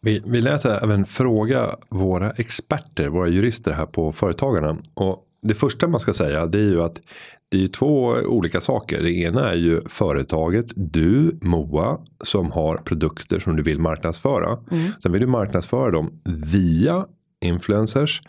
[0.00, 4.76] Vi, vi lät även fråga våra experter, våra jurister här på Företagarna.
[4.94, 7.00] Och det första man ska säga det är ju att
[7.50, 9.02] det är ju två olika saker.
[9.02, 14.58] Det ena är ju företaget, du, Moa, som har produkter som du vill marknadsföra.
[15.02, 17.06] Sen vill du marknadsföra dem via
[17.40, 18.22] influencers.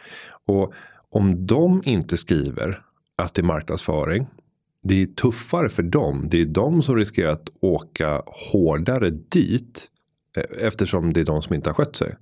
[0.48, 0.74] Och
[1.10, 2.82] om de inte skriver
[3.18, 4.28] att det är marknadsföring.
[4.84, 6.28] Det är tuffare för dem.
[6.32, 9.88] Det är de som riskerar att åka hårdare dit.
[10.40, 12.16] Eh, Eftersom det är de som inte har skött sig.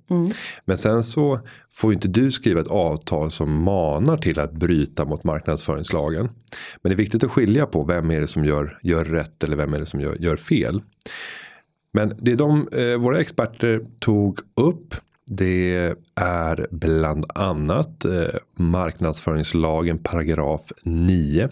[0.64, 5.24] Men sen så får inte du skriva ett avtal som manar till att bryta mot
[5.24, 6.28] marknadsföringslagen.
[6.82, 9.56] Men det är viktigt att skilja på vem är det som gör, gör rätt eller
[9.56, 10.82] vem är det som gör, gör fel.
[11.92, 14.94] Men det de, eh, våra experter tog upp.
[15.30, 18.12] Det är bland annat eh,
[18.56, 21.48] marknadsföringslagen paragraf 9.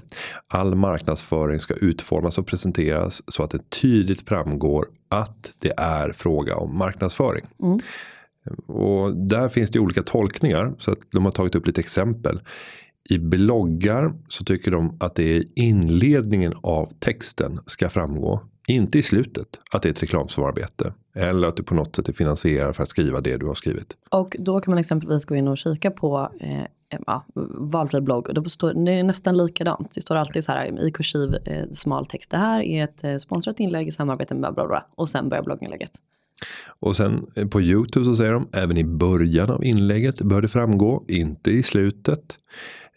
[0.48, 6.56] All marknadsföring ska utformas och presenteras så att det tydligt framgår att det är fråga
[6.56, 7.44] om marknadsföring.
[8.66, 12.40] Och där finns det olika tolkningar så att de har tagit upp lite exempel.
[13.08, 18.40] I bloggar så tycker de att det är inledningen av texten ska framgå.
[18.68, 20.92] Inte i slutet att det är ett reklamsamarbete.
[21.14, 23.96] Eller att du på något sätt är finansierad för att skriva det du har skrivit.
[24.10, 26.62] Och då kan man exempelvis gå in och kika på eh,
[27.06, 27.24] ja,
[27.58, 28.28] valfri blogg.
[28.28, 29.94] Och då står, det är nästan likadant.
[29.94, 32.30] Det står alltid så här i kursiv eh, smal text.
[32.30, 34.86] Det här är ett eh, sponsrat inlägg i samarbete med bla bla bla.
[34.94, 35.92] Och sen börjar blogginlägget.
[36.80, 40.48] Och sen eh, på Youtube så säger de även i början av inlägget bör det
[40.48, 42.38] framgå, inte i slutet.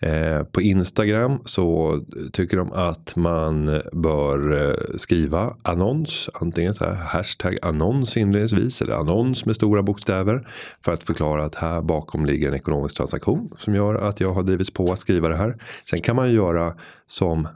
[0.01, 1.99] Eh, på Instagram så
[2.33, 8.93] tycker de att man bör eh, skriva annons, antingen så här hashtag annons inledningsvis eller
[8.93, 10.47] annons med stora bokstäver
[10.85, 14.43] för att förklara att här bakom ligger en ekonomisk transaktion som gör att jag har
[14.43, 15.57] drivits på att skriva det här.
[15.89, 17.47] Sen kan man göra som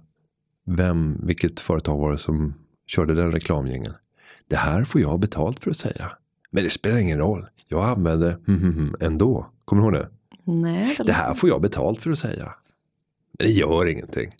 [0.65, 2.53] vem, vilket företag var det som
[2.87, 3.93] körde den reklamgängen?
[4.49, 6.11] Det här får jag betalt för att säga.
[6.51, 7.45] Men det spelar ingen roll.
[7.67, 9.47] Jag använder hm, ändå.
[9.65, 10.09] Kommer du ihåg det?
[10.43, 12.53] Nej, Det här får jag betalt för att säga.
[13.39, 14.31] Men det gör ingenting.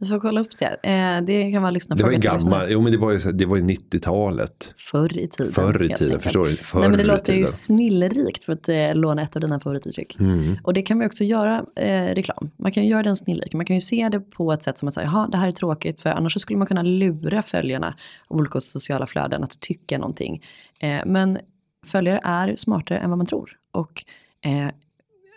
[0.00, 0.76] Vi får kolla upp det.
[0.82, 3.46] Eh, det kan vara lyssna Det var ju gammal, jo men det var ju, det
[3.46, 4.74] var ju 90-talet.
[4.76, 5.52] Förr i tiden.
[5.52, 6.56] Förr i tiden, förstår du?
[6.56, 7.46] Förr Nej men det låter ju tiden.
[7.46, 10.16] snillrikt för att eh, låna ett av dina favorituttryck.
[10.20, 10.56] Mm.
[10.62, 12.50] Och det kan man ju också göra eh, reklam.
[12.56, 13.54] Man kan ju göra den snillrik.
[13.54, 15.52] Man kan ju se det på ett sätt som att säga, jaha det här är
[15.52, 16.02] tråkigt.
[16.02, 17.94] För annars skulle man kunna lura följarna
[18.28, 20.44] av olika sociala flöden att tycka någonting.
[20.80, 21.38] Eh, men
[21.86, 23.50] följare är smartare än vad man tror.
[23.72, 24.04] Och
[24.44, 24.68] eh,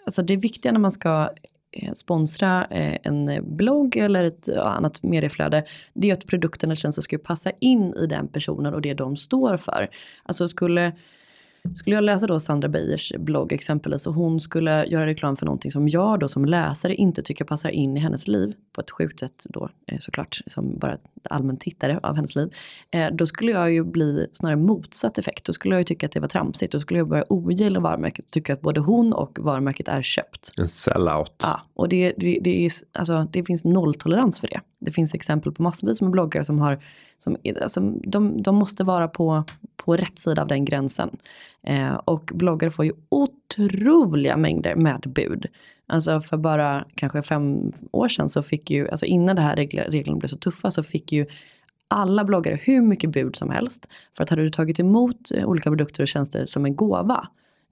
[0.06, 1.30] alltså det viktiga när man ska
[1.72, 5.66] eh, sponsra eh, en blogg eller ett annat medieflöde.
[5.94, 9.16] Det är att produkten eller tjänsten ska passa in i den personen och det de
[9.16, 9.90] står för.
[10.24, 10.92] Alltså skulle
[11.76, 15.72] skulle jag läsa då Sandra Beijers blogg exempelvis och hon skulle göra reklam för någonting
[15.72, 19.20] som jag då som läsare inte tycker passar in i hennes liv på ett sjukt
[19.20, 20.98] sätt då eh, såklart som bara
[21.30, 22.50] allmän tittare av hennes liv.
[22.92, 25.46] Eh, då skulle jag ju bli snarare motsatt effekt.
[25.46, 26.72] Då skulle jag ju tycka att det var tramsigt.
[26.72, 30.52] Då skulle jag börja ogilla varumärket och tycka att både hon och varumärket är köpt.
[30.58, 31.36] En sellout.
[31.44, 34.62] Ja, och det, det, det, är, alltså, det finns nolltolerans för det.
[34.84, 36.80] Det finns exempel på massvis med bloggare som har,
[37.18, 39.44] som, alltså, de, de måste vara på,
[39.76, 41.18] på rätt sida av den gränsen.
[41.64, 45.46] Eh, och bloggare får ju otroliga mängder med bud.
[45.88, 50.18] Alltså för bara kanske fem år sedan så fick ju, alltså innan det här reglerna
[50.18, 51.26] blev så tuffa så fick ju
[51.88, 53.88] alla bloggare hur mycket bud som helst.
[54.18, 57.28] För att hade du tagit emot eh, olika produkter och tjänster som en gåva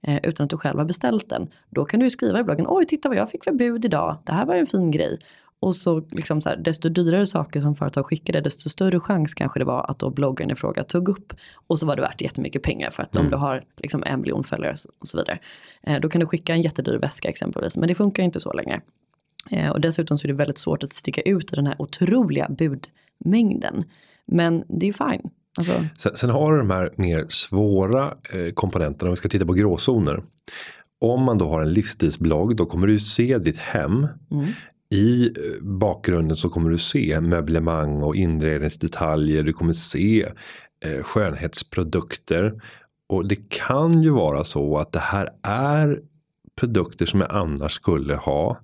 [0.06, 1.48] eh, utan att du själv har beställt den.
[1.70, 4.18] Då kan du ju skriva i bloggen, oj titta vad jag fick för bud idag,
[4.24, 5.18] det här var ju en fin grej.
[5.62, 9.58] Och så liksom så här, desto dyrare saker som företag skickade, desto större chans kanske
[9.58, 11.34] det var att då bloggaren i fråga tog upp.
[11.66, 13.26] Och så var det värt jättemycket pengar för att mm.
[13.26, 15.38] om du har liksom en miljon följare och så vidare.
[15.82, 18.80] Eh, då kan du skicka en jättedyr väska exempelvis, men det funkar inte så länge.
[19.50, 22.48] Eh, och dessutom så är det väldigt svårt att sticka ut i den här otroliga
[22.48, 23.84] budmängden.
[24.26, 25.30] Men det är fine.
[25.58, 25.84] Alltså...
[25.98, 29.52] Sen, sen, har du de här mer svåra eh, komponenterna, om vi ska titta på
[29.52, 30.22] gråzoner.
[31.00, 34.06] Om man då har en livsstilsblogg då kommer du se ditt hem.
[34.30, 34.46] Mm.
[34.92, 39.42] I eh, bakgrunden så kommer du se möblemang och inredningsdetaljer.
[39.42, 40.26] Du kommer se
[40.84, 42.62] eh, skönhetsprodukter.
[43.08, 46.00] Och det kan ju vara så att det här är
[46.60, 48.58] produkter som jag annars skulle ha.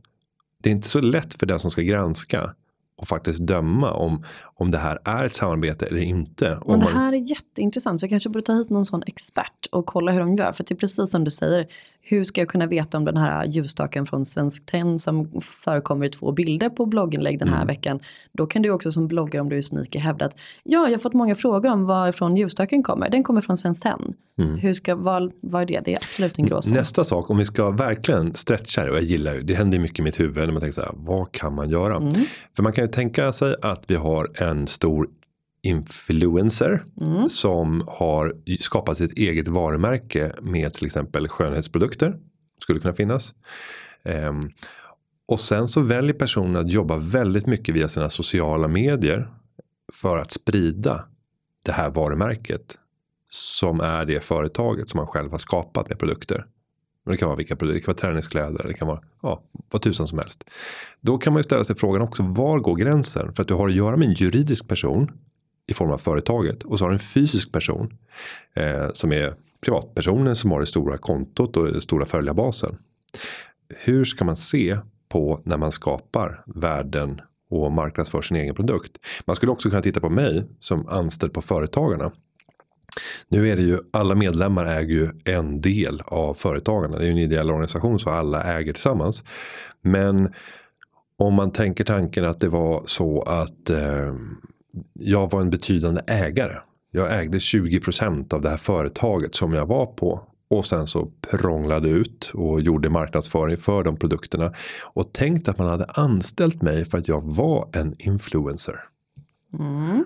[0.62, 2.54] Det är inte så lätt för den som ska granska
[2.96, 6.60] och faktiskt döma om, om det här är ett samarbete eller inte.
[6.66, 8.02] Men det här är jätteintressant.
[8.02, 10.52] Vi kanske borde ta hit någon sån expert och kolla hur de gör.
[10.52, 11.66] För det är precis som du säger.
[12.02, 16.08] Hur ska jag kunna veta om den här ljusstaken från Svensk Tenn som förekommer i
[16.08, 17.66] två bilder på blogginlägg den här mm.
[17.66, 18.00] veckan.
[18.32, 20.98] Då kan du också som bloggare om du är sneaky hävda att ja, jag har
[20.98, 23.10] fått många frågor om varifrån ljusstaken kommer.
[23.10, 24.14] Den kommer från Svensk Tenn.
[24.38, 24.58] Mm.
[24.58, 25.80] Hur ska, vad, vad är det?
[25.84, 26.76] Det är absolut en gråzon.
[26.76, 29.98] Nästa sak, om vi ska verkligen stretcha det och jag gillar ju, det händer mycket
[29.98, 31.96] i mitt huvud när man tänker så här, vad kan man göra?
[31.96, 32.12] Mm.
[32.56, 35.08] För man kan ju tänka sig att vi har en stor
[35.62, 37.28] influencer mm.
[37.28, 42.18] som har skapat sitt eget varumärke med till exempel skönhetsprodukter.
[42.62, 43.34] Skulle kunna finnas.
[44.04, 44.50] Um,
[45.26, 49.28] och sen så väljer personen att jobba väldigt mycket via sina sociala medier.
[49.92, 51.04] För att sprida
[51.62, 52.78] det här varumärket.
[53.30, 56.46] Som är det företaget som man själv har skapat med produkter.
[57.06, 60.06] det kan vara vilka produkter, det kan vara träningskläder, det kan vara ja, vad tusan
[60.08, 60.50] som helst.
[61.00, 63.34] Då kan man ju ställa sig frågan också, var går gränsen?
[63.34, 65.10] För att du har att göra med en juridisk person
[65.68, 67.98] i form av företaget och så har du en fysisk person
[68.54, 72.76] eh, som är privatpersonen som har det stora kontot och den stora följarbasen.
[73.68, 74.78] Hur ska man se
[75.08, 78.92] på när man skapar värden och marknadsför sin egen produkt.
[79.24, 82.12] Man skulle också kunna titta på mig som anställd på Företagarna.
[83.28, 86.98] Nu är det ju alla medlemmar äger ju en del av Företagarna.
[86.98, 89.24] Det är ju en ideell organisation så alla äger tillsammans.
[89.80, 90.32] Men
[91.16, 94.14] om man tänker tanken att det var så att eh,
[94.92, 96.58] jag var en betydande ägare.
[96.90, 100.20] Jag ägde 20% av det här företaget som jag var på.
[100.50, 104.52] Och sen så prånglade ut och gjorde marknadsföring för de produkterna.
[104.82, 108.76] Och tänkte att man hade anställt mig för att jag var en influencer.
[109.58, 110.04] Mm.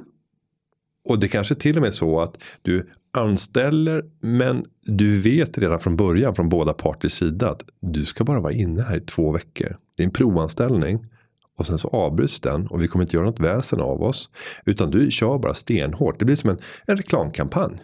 [1.05, 5.81] Och det kanske till och med är så att du anställer men du vet redan
[5.81, 9.33] från början från båda parters sida att du ska bara vara inne här i två
[9.33, 9.77] veckor.
[9.97, 11.07] Det är en provanställning
[11.63, 14.31] och sen så avbryts den och vi kommer inte göra något väsen av oss.
[14.65, 16.19] Utan du kör bara stenhårt.
[16.19, 17.79] Det blir som en, en reklamkampanj.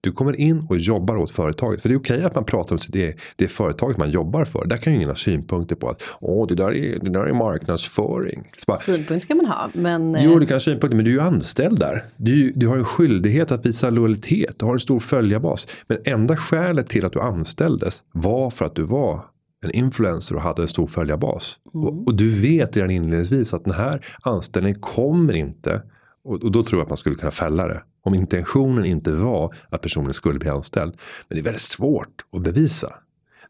[0.00, 1.82] Du kommer in och jobbar åt företaget.
[1.82, 4.66] För det är okej att man pratar om det, det företaget man jobbar för.
[4.66, 7.32] Där kan ju ingen ha synpunkter på att Åh, det, där är, det där är
[7.32, 8.48] marknadsföring.
[8.66, 9.70] Bara, synpunkter ska man ha.
[9.74, 12.02] Men, jo, eh, du kan ha synpunkter men du är ju anställd där.
[12.16, 14.58] Du, du har en skyldighet att visa lojalitet.
[14.58, 15.66] Du har en stor följarbas.
[15.86, 19.24] Men enda skälet till att du anställdes var för att du var
[19.64, 21.58] en influencer och hade en stor följarbas.
[21.74, 21.86] Mm.
[21.86, 25.82] Och, och, du vet redan inledningsvis att den här anställningen kommer inte.
[26.24, 27.82] Och, och, då tror jag att man skulle kunna fälla det.
[28.02, 30.96] Om intentionen inte var att personen skulle bli anställd.
[31.28, 32.92] Men det är väldigt svårt att bevisa.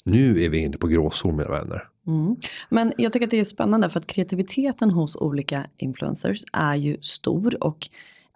[0.05, 1.89] Nu är vi inne på gråzon mina vänner.
[2.07, 2.37] Mm.
[2.69, 6.97] Men jag tycker att det är spännande för att kreativiteten hos olika influencers är ju
[7.01, 7.65] stor.
[7.65, 7.89] Och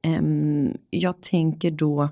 [0.07, 2.09] um, jag tänker då.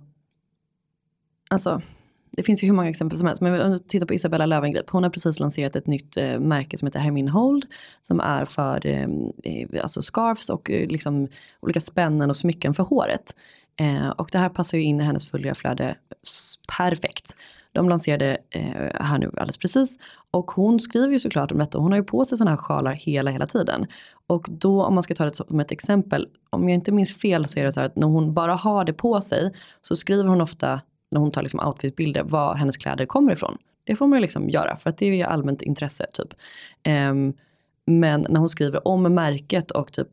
[1.51, 1.83] Alltså
[2.31, 3.43] det finns ju hur många exempel som helst.
[3.43, 4.91] Men om vi tittar på Isabella Löwengrip.
[4.91, 7.67] Hon har precis lanserat ett nytt eh, märke som heter Hermin Hold.
[8.01, 9.09] Som är för eh,
[9.83, 11.29] alltså scarfs och eh, liksom
[11.61, 13.37] olika spännen och smycken för håret.
[13.81, 15.97] Eh, och det här passar ju in i hennes följarflöde
[16.79, 17.37] perfekt.
[17.73, 19.99] De lanserade eh, här nu alldeles precis.
[20.31, 21.79] Och hon skriver ju såklart om detta.
[21.79, 23.87] Hon har ju på sig sådana här sjalar hela, hela tiden.
[24.27, 26.29] Och då om man ska ta det som ett exempel.
[26.51, 28.85] Om jag inte minns fel så är det så här att när hon bara har
[28.85, 33.07] det på sig så skriver hon ofta när hon tar liksom outfitbilder var hennes kläder
[33.07, 33.57] kommer ifrån.
[33.85, 36.35] Det får man ju liksom göra för att det är allmänt intresse typ.
[37.11, 37.35] Um,
[37.89, 40.09] men när hon skriver om märket och typ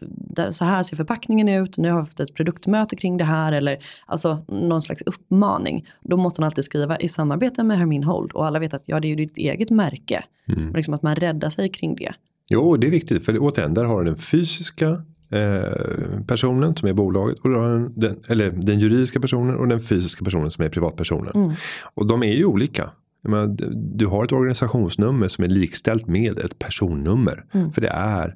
[0.51, 1.77] så här ser förpackningen ut.
[1.77, 5.87] Nu har vi haft ett produktmöte kring det här eller alltså någon slags uppmaning.
[6.01, 8.99] Då måste hon alltid skriva i samarbete med Hermin Hold och alla vet att ja,
[8.99, 10.23] det är ju ditt eget märke.
[10.47, 10.73] Mm.
[10.73, 12.13] liksom att man räddar sig kring det.
[12.49, 15.01] Jo, det är viktigt för återigen, där har du den fysiska
[15.35, 17.39] eh, personen som är bolaget.
[17.39, 21.31] Och den, eller den juridiska personen och den fysiska personen som är privatpersonen.
[21.35, 21.51] Mm.
[21.93, 22.89] Och de är ju olika.
[23.21, 23.55] Menar,
[23.97, 27.45] du har ett organisationsnummer som är likställt med ett personnummer.
[27.51, 27.71] Mm.
[27.71, 28.35] För det är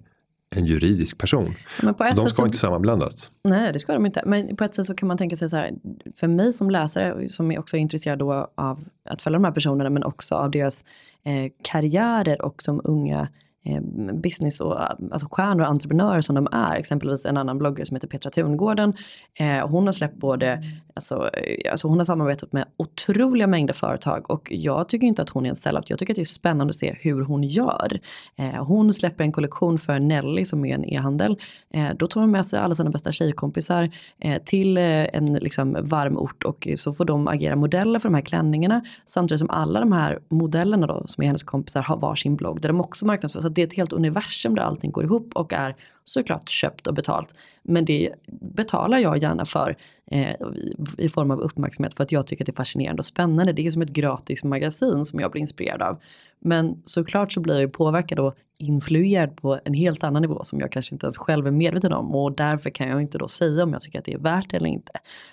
[0.55, 1.55] en juridisk person.
[1.83, 3.31] Men de ska så, inte sammanblandas.
[3.43, 4.21] Nej, det ska de inte.
[4.25, 5.71] Men på ett sätt så kan man tänka sig så här.
[6.15, 9.89] För mig som läsare som är också intresserad då av att följa de här personerna
[9.89, 10.85] men också av deras
[11.23, 13.27] eh, karriärer och som unga
[13.65, 13.81] Eh,
[14.13, 16.75] business och alltså stjärnor och entreprenörer som de är.
[16.75, 18.93] Exempelvis en annan bloggare som heter Petra Tungården.
[19.39, 24.31] Eh, hon har släppt både, alltså, eh, alltså hon har samarbetat med otroliga mängder företag
[24.31, 25.89] och jag tycker inte att hon är en sellout.
[25.89, 27.99] Jag tycker att det är spännande att se hur hon gör.
[28.37, 31.37] Eh, hon släpper en kollektion för Nelly som är en e-handel.
[31.73, 35.77] Eh, då tar hon med sig alla sina bästa tjejkompisar eh, till eh, en liksom,
[35.81, 38.81] varm ort och så får de agera modeller för de här klänningarna.
[39.05, 42.69] Samtidigt som alla de här modellerna då som är hennes kompisar har varsin blogg där
[42.69, 45.75] de också marknadsför Alltså, det är ett helt universum där allting går ihop och är
[46.03, 47.33] såklart köpt och betalt.
[47.63, 49.77] Men det betalar jag gärna för
[50.11, 53.05] eh, i, i, form av uppmärksamhet för att jag tycker att det är fascinerande och
[53.05, 53.53] spännande.
[53.53, 56.01] Det är som ett gratis magasin som jag blir inspirerad av.
[56.39, 60.71] Men såklart så blir jag påverkad och influerad på en helt annan nivå som jag
[60.71, 63.73] kanske inte ens själv är medveten om och därför kan jag inte då säga om
[63.73, 64.91] jag tycker att det är värt det eller inte.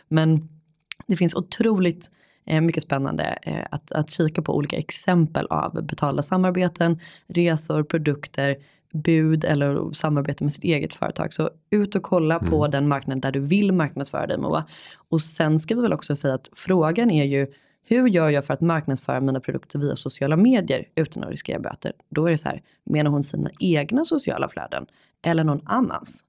[0.08, 0.48] Men
[1.06, 6.22] det finns otroligt Eh, mycket spännande eh, att, att kika på olika exempel av betalda
[6.22, 8.56] samarbeten, resor, produkter,
[8.92, 11.32] bud eller samarbete med sitt eget företag.
[11.32, 12.50] Så ut och kolla mm.
[12.50, 14.64] på den marknad där du vill marknadsföra dig Moa.
[15.08, 17.46] Och sen ska vi väl också säga att frågan är ju
[17.88, 21.92] hur gör jag för att marknadsföra mina produkter via sociala medier utan att riskera böter?
[22.08, 24.86] Då är det så här, menar hon sina egna sociala flöden
[25.22, 26.24] eller någon annans?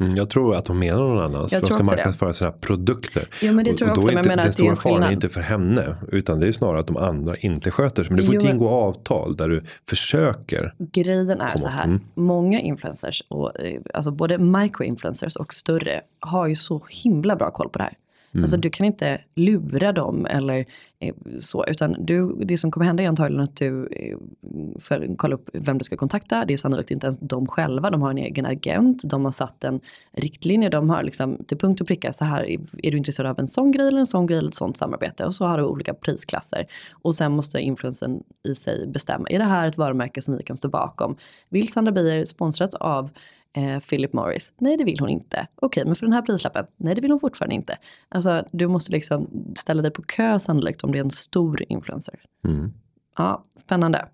[0.00, 1.48] Mm, jag tror att hon menar någon annan.
[1.50, 3.28] Jag för de ska marknadsföra sina produkter.
[3.42, 4.10] Jo, men det tror jag också.
[4.10, 5.96] Inte, men den stora faran är inte för henne.
[6.12, 8.10] Utan det är snarare att de andra inte sköter sig.
[8.10, 10.74] Men du får jo, inte ingå avtal där du försöker.
[10.78, 11.84] Grejen är så här.
[11.84, 12.00] Mm.
[12.14, 17.68] Många influencers, och, eh, alltså både microinfluencers och större, har ju så himla bra koll
[17.68, 17.94] på det här.
[18.36, 18.44] Mm.
[18.44, 20.66] Alltså du kan inte lura dem eller
[20.98, 24.16] eh, så, utan du, det som kommer hända är antagligen att du eh,
[24.80, 26.44] för, kollar upp vem du ska kontakta.
[26.44, 29.64] Det är sannolikt inte ens de själva, de har en egen agent, de har satt
[29.64, 29.80] en
[30.12, 32.44] riktlinje, de har liksom till punkt och pricka så här,
[32.82, 35.24] är du intresserad av en sån grej eller en sån grej eller ett sånt samarbete?
[35.24, 36.66] Och så har du olika prisklasser.
[36.90, 40.56] Och sen måste influensen i sig bestämma, är det här ett varumärke som vi kan
[40.56, 41.16] stå bakom?
[41.48, 43.10] Vill Sandra Beijer sponsrat av
[43.56, 44.52] eh, Philip Morris?
[44.58, 45.46] Nej, det vill hon inte.
[45.54, 46.66] Okej, men för den här prislappen?
[46.76, 47.76] Nej, det vill hon fortfarande inte.
[48.08, 52.14] Alltså, du måste liksom ställa dig på kö sannolikt om det är en stor influencer.
[52.44, 52.72] Mm.
[53.16, 54.08] Ja, spännande.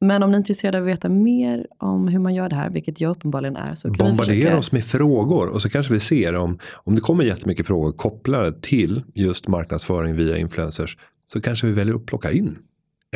[0.00, 2.70] Men om ni är intresserade av att veta mer om hur man gör det här,
[2.70, 4.58] vilket jag uppenbarligen är, så kan Bombardera vi försöka...
[4.58, 8.60] oss med frågor och så kanske vi ser om, om det kommer jättemycket frågor kopplade
[8.60, 12.58] till just marknadsföring via influencers, så kanske vi väljer att plocka in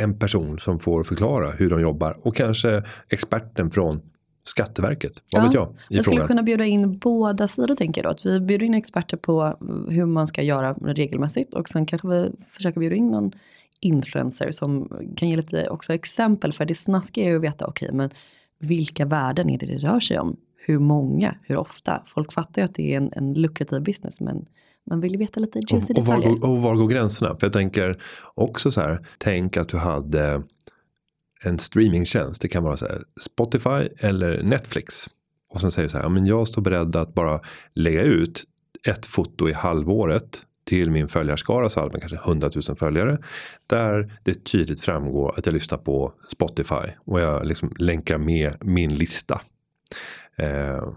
[0.00, 4.00] en person som får förklara hur de jobbar och kanske experten från
[4.44, 5.68] Skatteverket, vad ja, vet jag?
[5.90, 8.14] I jag skulle kunna bjuda in båda sidor tänker jag då.
[8.14, 9.56] Att vi bjuder in experter på
[9.88, 13.32] hur man ska göra regelmässigt och sen kanske vi försöker bjuda in någon
[13.80, 16.52] influencer som kan ge lite också exempel.
[16.52, 18.10] För det snaskiga är ju att veta, okej okay, men
[18.58, 20.36] vilka värden är det det rör sig om?
[20.56, 21.34] Hur många?
[21.42, 22.02] Hur ofta?
[22.06, 24.46] Folk fattar ju att det är en, en lukrativ business men
[24.90, 27.28] man vill ju veta lite juicy och, och, var och var går gränserna?
[27.28, 27.92] För jag tänker
[28.34, 30.42] också så här, tänk att du hade
[31.44, 32.42] en streamingtjänst.
[32.42, 35.10] Det kan vara så här, Spotify eller Netflix.
[35.48, 37.40] Och sen säger du så här, men jag står beredd att bara
[37.74, 38.44] lägga ut
[38.88, 43.18] ett foto i halvåret till min följarskara, så allmänt kanske 100 000 följare.
[43.66, 48.94] Där det tydligt framgår att jag lyssnar på Spotify och jag liksom länkar med min
[48.94, 49.40] lista.
[50.36, 50.88] Eh,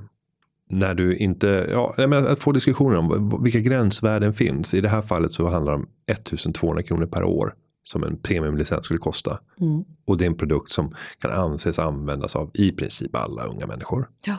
[0.70, 4.74] när du inte, ja, men att få diskussioner om vilka gränsvärden finns.
[4.74, 7.54] I det här fallet så handlar det om 1200 kronor per år
[7.88, 9.40] som en premiumlicens skulle kosta.
[9.62, 9.84] Mm.
[10.06, 14.10] Och det är en produkt som kan anses användas av i princip alla unga människor.
[14.26, 14.38] Ja.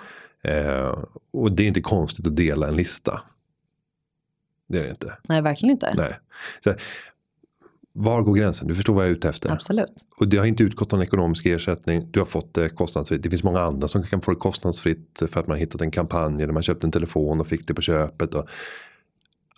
[0.51, 3.21] Eh, och det är inte konstigt att dela en lista.
[4.69, 5.19] Det är det inte.
[5.29, 5.95] Nej, verkligen inte.
[5.97, 6.19] Nej.
[6.61, 6.75] Så,
[7.93, 8.69] var går gränsen?
[8.69, 9.51] Du förstår vad jag är ute efter.
[9.51, 10.09] Absolut.
[10.21, 12.09] Och det har inte utgått någon ekonomisk ersättning.
[12.11, 13.23] Du har fått det kostnadsfritt.
[13.23, 16.43] Det finns många andra som kan få det kostnadsfritt för att man hittat en kampanj
[16.43, 18.35] eller man köpte en telefon och fick det på köpet.
[18.35, 18.49] Och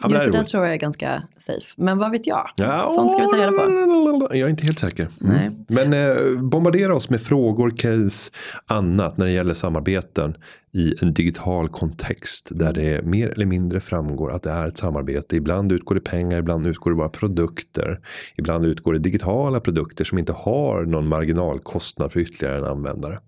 [0.02, 1.74] Ja, Just det tror jag är ganska safe.
[1.76, 2.50] Men vad vet jag?
[2.56, 4.36] Ja, Sånt ska vi ta reda på.
[4.36, 5.08] Jag är inte helt säker.
[5.20, 5.64] Mm.
[5.68, 8.30] Men eh, bombardera oss med frågor, case,
[8.66, 10.36] annat när det gäller samarbeten
[10.72, 15.36] i en digital kontext där det mer eller mindre framgår att det är ett samarbete.
[15.36, 18.00] Ibland utgår det pengar, ibland utgår det bara produkter.
[18.36, 23.18] Ibland utgår det digitala produkter som inte har någon marginalkostnad för ytterligare en användare.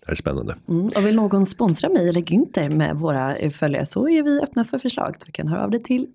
[0.00, 0.56] Det här är spännande.
[0.68, 4.64] Mm, och vill någon sponsra mig eller Günther med våra följare så är vi öppna
[4.64, 5.14] för förslag.
[5.26, 6.06] Du kan höra av dig till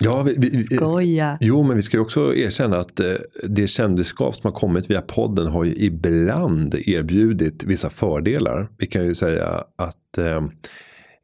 [0.00, 1.38] Ja, vi, vi, Skoja.
[1.40, 5.46] Jo, men vi ska också erkänna att eh, det kändisskap som har kommit via podden
[5.46, 8.68] har ju ibland erbjudit vissa fördelar.
[8.78, 10.46] Vi kan ju säga att eh,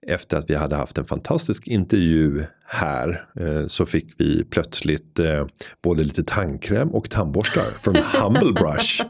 [0.06, 5.46] efter att vi hade haft en fantastisk intervju här eh, så fick vi plötsligt eh,
[5.82, 9.04] både lite tandkräm och tandborstar från Humble Brush.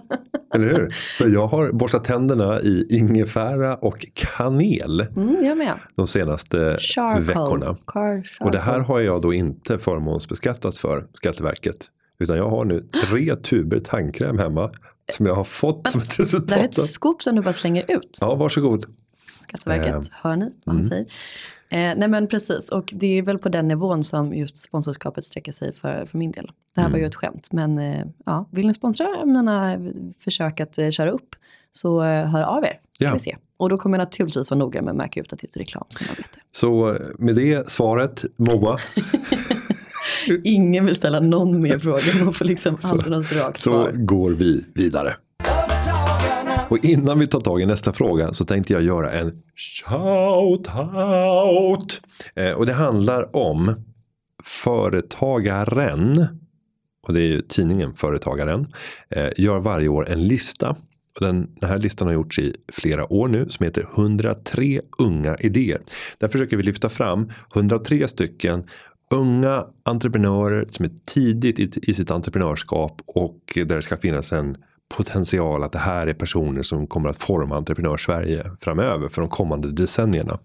[0.54, 0.94] Eller hur?
[1.18, 5.74] Så jag har borstat tänderna i ingefära och kanel Mm, jag med.
[5.94, 7.22] de senaste Charcoal.
[7.22, 7.76] veckorna.
[7.86, 11.76] Car, Och det här har jag då inte förmånsbeskattats för Skatteverket.
[12.18, 14.70] Utan jag har nu tre tuber tandkräm hemma
[15.12, 16.22] som jag har fått som ett Det
[16.54, 16.78] här är resultat.
[16.78, 18.18] ett skop som du bara slänger ut.
[18.20, 18.86] Ja, varsågod.
[19.54, 21.06] Skatteverket, Eh, hör ni vad han säger?
[21.68, 25.52] Eh, nej men precis, och det är väl på den nivån som just sponsorskapet sträcker
[25.52, 26.50] sig för, för min del.
[26.74, 29.78] Det här var ju ett skämt, men eh, ja, vill ni sponsra mina
[30.18, 31.36] försök att eh, köra upp
[31.72, 33.12] så eh, hör av er, ska Ja.
[33.12, 33.36] vi se.
[33.56, 35.56] Och då kommer jag naturligtvis vara noga med att märka ut att det är ett
[35.56, 36.38] reklamsamarbete.
[36.52, 38.78] Så med det svaret, Moa,
[40.44, 43.90] Ingen vill ställa någon mer frågor, man får liksom aldrig något rakt så svar.
[43.92, 45.14] går vi vidare.
[46.68, 49.42] Och innan vi tar tag i nästa fråga så tänkte jag göra en
[49.86, 50.80] shout-out.
[52.34, 53.74] Eh, och det handlar om
[54.44, 56.26] Företagaren,
[57.06, 58.66] och det är ju tidningen Företagaren,
[59.10, 60.76] eh, gör varje år en lista.
[61.14, 65.36] Och den, den här listan har gjorts i flera år nu som heter 103 unga
[65.36, 65.80] idéer.
[66.18, 68.66] Där försöker vi lyfta fram 103 stycken
[69.10, 74.56] unga entreprenörer som är tidigt i, i sitt entreprenörskap och där det ska finnas en
[74.96, 79.72] potential att det här är personer som kommer att forma entreprenörssverige framöver för de kommande
[79.72, 80.38] decennierna.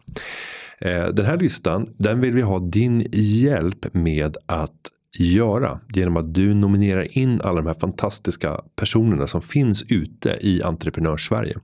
[0.81, 6.33] Eh, den här listan, den vill vi ha din hjälp med att göra genom att
[6.33, 11.57] du nominerar in alla de här fantastiska personerna som finns ute i entreprenörssverige.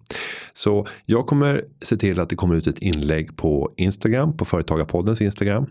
[0.54, 5.22] Så jag kommer se till att det kommer ut ett inlägg på Instagram, på Företagarpoddens
[5.22, 5.66] Instagram.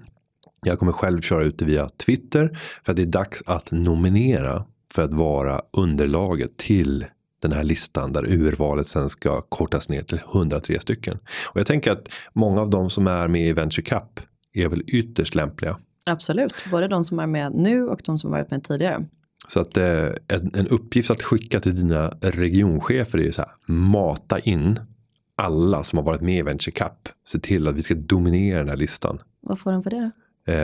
[0.62, 4.64] Jag kommer själv köra ut det via Twitter för att det är dags att nominera
[4.94, 7.04] för att vara underlaget till
[7.42, 11.18] den här listan där urvalet sen ska kortas ner till 103 stycken.
[11.50, 14.20] Och jag tänker att många av de som är med i Venture Cup
[14.52, 15.76] är väl ytterst lämpliga.
[16.04, 19.06] Absolut, både de som är med nu och de som varit med tidigare.
[19.48, 23.50] Så att eh, en, en uppgift att skicka till dina regionchefer är ju så här.
[23.66, 24.80] Mata in
[25.36, 27.08] alla som har varit med i Venture Cup.
[27.26, 29.18] Se till att vi ska dominera den här listan.
[29.40, 30.10] Vad får den för det då?
[30.46, 30.54] Eh,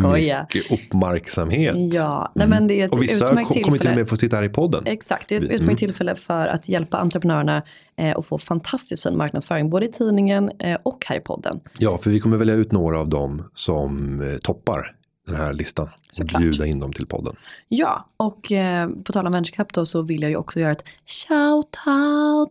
[0.00, 0.46] Skoja.
[0.54, 1.74] mycket uppmärksamhet.
[1.94, 3.96] Ja, nej men det är ett Och vissa utmärkt ko- kommer till och tillfälle.
[3.96, 4.82] med få sitta här i podden.
[4.86, 5.54] Exakt, det är ett Mm.
[5.60, 7.62] utmärkt tillfälle för att hjälpa entreprenörerna
[7.96, 11.60] eh, att få fantastiskt fin marknadsföring, både i tidningen eh, och här i podden.
[11.78, 14.96] Ja, för vi kommer välja ut några av dem som eh, toppar
[15.26, 15.84] den här listan.
[16.08, 16.42] Och Såklart.
[16.42, 17.36] bjuda in dem till podden.
[17.68, 20.84] Ja, och eh, på tal om Venture då så vill jag ju också göra ett
[21.06, 22.48] shout-out.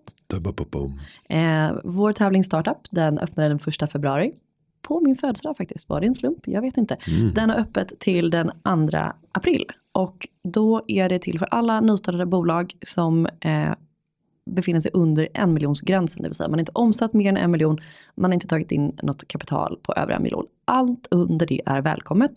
[1.29, 4.31] Eh, vår tävling Startup, den öppnade den första februari.
[4.81, 6.47] På min födelsedag faktiskt, var det en slump?
[6.47, 6.97] Jag vet inte.
[7.35, 8.53] Den har öppet till den 2
[9.31, 9.65] april.
[9.91, 13.73] Och då är det till för alla nystartade bolag som eh,
[14.51, 16.23] befinner sig under en miljonsgränsen.
[16.23, 17.77] Det vill säga man har inte omsatt mer än en miljon.
[18.15, 20.45] Man har inte tagit in något kapital på över en miljon.
[20.65, 22.31] Allt under det är välkommet.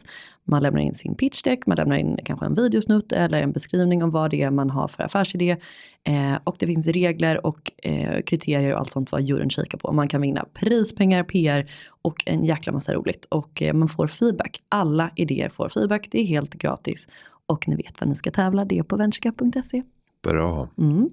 [0.45, 4.03] Man lämnar in sin pitch deck, man lämnar in kanske en videosnutt eller en beskrivning
[4.03, 5.57] om vad det är man har för affärsidé.
[6.05, 9.93] Eh, och det finns regler och eh, kriterier och allt sånt vad juryn kikar på.
[9.93, 11.71] Man kan vinna prispengar, PR
[12.03, 13.25] och en jäkla massa roligt.
[13.29, 14.63] Och eh, man får feedback.
[14.69, 16.09] Alla idéer får feedback.
[16.11, 17.09] Det är helt gratis.
[17.47, 18.65] Och ni vet vad ni ska tävla.
[18.65, 19.83] Det är på venturecup.se.
[20.23, 20.69] Bra.
[20.79, 21.11] Mm.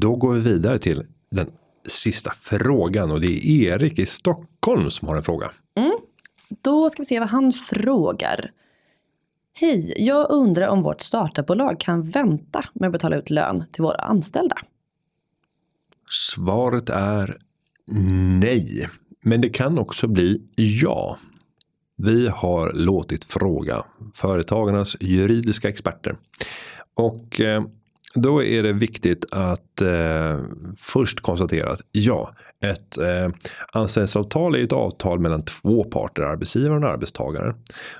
[0.00, 1.50] Då går vi vidare till den
[1.86, 3.10] sista frågan.
[3.10, 5.50] Och det är Erik i Stockholm som har en fråga.
[6.62, 8.50] Då ska vi se vad han frågar.
[9.52, 13.96] Hej, jag undrar om vårt startupbolag kan vänta med att betala ut lön till våra
[13.96, 14.56] anställda.
[16.10, 17.38] Svaret är
[18.40, 18.88] nej.
[19.22, 21.18] Men det kan också bli ja.
[21.96, 23.84] Vi har låtit fråga
[24.14, 26.16] företagarnas juridiska experter.
[26.94, 27.64] Och eh,
[28.14, 30.38] då är det viktigt att eh,
[30.76, 33.28] först konstatera att ja, ett eh,
[33.72, 37.54] anställningsavtal är ett avtal mellan två parter, arbetsgivaren och arbetstagaren.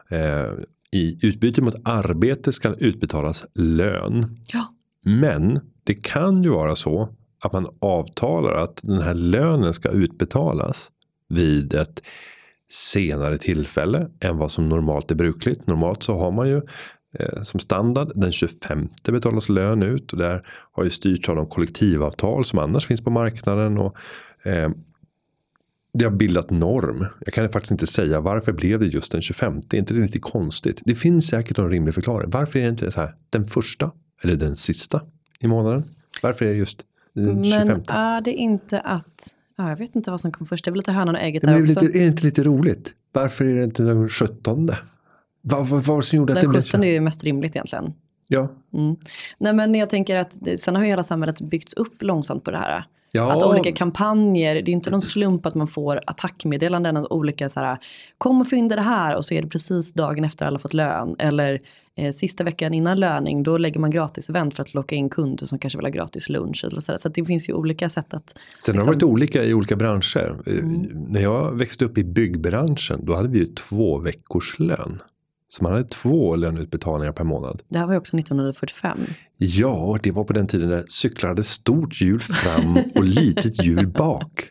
[0.09, 0.51] Eh,
[0.93, 4.41] I utbyte mot arbete ska utbetalas lön.
[4.53, 4.75] Ja.
[5.05, 7.09] Men det kan ju vara så
[7.45, 10.91] att man avtalar att den här lönen ska utbetalas
[11.29, 12.03] vid ett
[12.71, 15.67] senare tillfälle än vad som normalt är brukligt.
[15.67, 16.63] Normalt så har man ju
[17.43, 22.45] som standard den 25 betalas lön ut och där har ju styrts av de kollektivavtal
[22.45, 23.97] som annars finns på marknaden och
[24.43, 24.71] eh,
[25.95, 27.07] det har bildat norm.
[27.25, 29.61] Jag kan faktiskt inte säga varför blev det just den 25.
[29.73, 30.83] Är inte det lite konstigt?
[30.85, 32.31] Det finns säkert någon rimlig förklaring.
[32.31, 33.91] Varför är det inte så här den första
[34.23, 35.01] eller den sista
[35.41, 35.85] i månaden?
[36.23, 37.67] Varför är det just den 25?
[37.67, 40.73] Men är det inte att, ja, jag vet inte vad som kom först, det är
[40.73, 41.87] väl lite hönan och ägget Men där det är, också.
[41.87, 42.95] lite, är det inte lite roligt?
[43.13, 44.71] Varför är det inte den 17?
[45.47, 46.95] Vad, vad, vad var det som gjorde att Den det 17 blev är så?
[46.95, 47.93] ju mest rimligt egentligen.
[48.29, 48.97] Ja, Mm.
[49.39, 52.59] Nej men jag tänker att sen har ju hela samhället byggts upp långsamt på det
[52.59, 52.85] här.
[53.13, 53.33] Ja.
[53.33, 57.61] Att olika kampanjer, det är inte någon slump att man får attackmeddelanden av olika så
[57.61, 57.79] här,
[58.19, 61.17] kom och fynda det här och så är det precis dagen efter alla fått lön.
[61.19, 61.61] Eller
[61.97, 65.47] eh, sista veckan innan löning, då lägger man gratis event för att locka in kunder
[65.47, 66.65] som kanske vill ha gratis lunch.
[66.65, 68.39] Eller så så det finns ju olika sätt att...
[68.59, 70.37] Sen har det varit olika i olika branscher.
[70.47, 70.65] Eh,
[71.09, 75.03] När jag växte upp i byggbranschen, då hade vi ju två veckors lön.
[75.55, 77.63] Så man hade två löneutbetalningar per månad.
[77.69, 78.99] Det här var ju också 1945.
[79.37, 83.87] Ja, det var på den tiden när cyklar hade stort hjul fram och litet hjul
[83.87, 84.51] bak.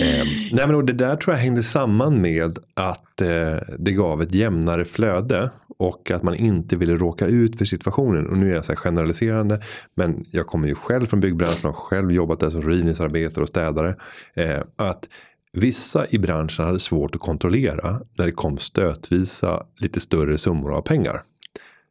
[0.00, 3.28] Eh, nej men och det där tror jag hängde samman med att eh,
[3.78, 8.26] det gav ett jämnare flöde och att man inte ville råka ut för situationen.
[8.26, 9.60] Och nu är jag så generaliserande,
[9.94, 13.96] men jag kommer ju själv från byggbranschen och själv jobbat där som rivningsarbetare och städare.
[14.34, 15.08] Eh, att
[15.54, 20.82] Vissa i branschen hade svårt att kontrollera när det kom stötvisa lite större summor av
[20.82, 21.20] pengar.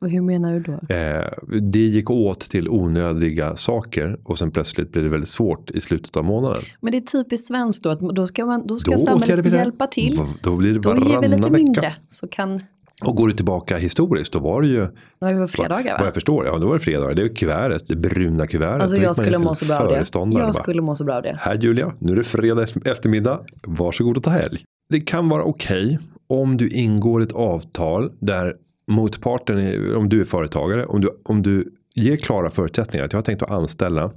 [0.01, 0.93] Och hur menar du då?
[0.95, 5.81] Eh, det gick åt till onödiga saker och sen plötsligt blev det väldigt svårt i
[5.81, 6.63] slutet av månaden.
[6.81, 9.87] Men det är typiskt svenskt då att då ska, man, då ska Då samhället hjälpa
[9.87, 10.19] till.
[10.41, 11.63] Då blir det Då ger vi varannan lite vecka.
[11.63, 11.95] mindre.
[12.09, 12.61] Så kan,
[13.05, 14.87] Och går du tillbaka historiskt då var det ju
[15.19, 16.05] vi på fredagar vad va?
[16.05, 17.15] jag förstår, ja då var det fredagar.
[17.15, 18.81] Det är kuvertet, det bruna kuvertet.
[18.81, 20.05] Alltså jag skulle må så bra av det.
[20.13, 21.37] Jag bara, skulle må så bra av det.
[21.39, 23.39] Här Julia, nu är det fredag eftermiddag.
[23.63, 24.59] Varsågod och ta helg.
[24.89, 28.53] Det kan vara okej om du ingår ett avtal där
[28.87, 33.05] motparten, är, om du är företagare, om du, om du ger klara förutsättningar.
[33.05, 34.11] Att jag har tänkt att anställa.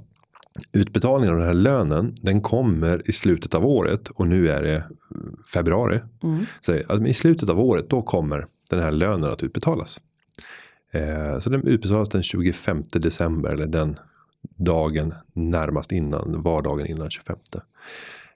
[0.73, 4.83] Utbetalningen av den här lönen, den kommer i slutet av året och nu är det
[5.53, 5.99] februari.
[6.61, 10.01] Så att i slutet av året, då kommer den här lönen att utbetalas.
[10.91, 13.99] Eh, så den utbetalas den 25 december eller den
[14.57, 17.35] dagen närmast innan, vardagen innan 25.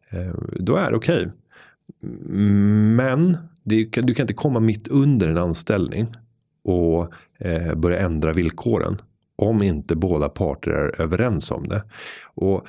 [0.09, 1.31] Eh, då är det okej.
[2.95, 6.07] Men det, kan- du kan inte komma mitt under en anställning
[6.63, 9.01] och eh, börja ändra villkoren.
[9.35, 11.83] Om inte båda parter är överens om det.
[12.33, 12.67] Och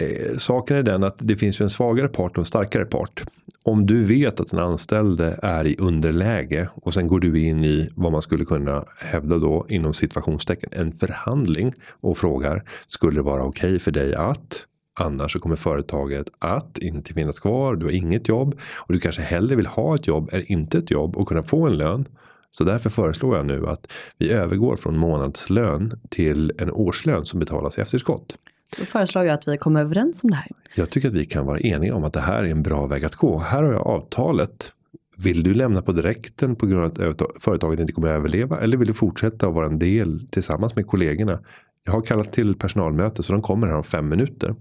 [0.00, 3.24] eh, saken är den att det finns ju en svagare part och en starkare part.
[3.64, 7.88] Om du vet att den anställde är i underläge och sen går du in i
[7.94, 13.44] vad man skulle kunna hävda då inom situationstecken en förhandling och frågar skulle det vara
[13.44, 14.64] okej för dig att
[15.00, 17.76] Annars så kommer företaget att inte finnas kvar.
[17.76, 20.90] Du har inget jobb och du kanske hellre vill ha ett jobb än inte ett
[20.90, 22.04] jobb och kunna få en lön.
[22.50, 27.78] Så därför föreslår jag nu att vi övergår från månadslön till en årslön som betalas
[27.78, 28.36] i efterskott.
[28.76, 30.48] Då föreslår jag att vi kommer överens om det här.
[30.74, 33.04] Jag tycker att vi kan vara eniga om att det här är en bra väg
[33.04, 33.38] att gå.
[33.38, 34.72] Här har jag avtalet.
[35.16, 38.76] Vill du lämna på direkten på grund av att företaget inte kommer att överleva eller
[38.76, 41.40] vill du fortsätta att vara en del tillsammans med kollegorna?
[41.84, 44.54] Jag har kallat till personalmöte så de kommer här om fem minuter.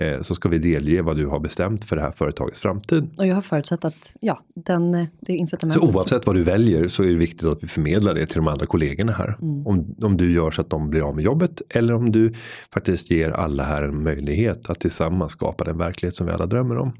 [0.00, 3.10] Eh, så ska vi delge vad du har bestämt för det här företagets framtid.
[3.18, 5.82] Och jag har förutsatt att ja, den, det Så incitamentet.
[5.82, 8.66] oavsett vad du väljer så är det viktigt att vi förmedlar det till de andra
[8.66, 9.36] kollegorna här.
[9.40, 12.34] Om, om du gör så att de blir av med jobbet eller om du
[12.74, 16.76] faktiskt ger alla här en möjlighet att tillsammans skapa den verklighet som vi alla drömmer
[16.76, 16.92] om.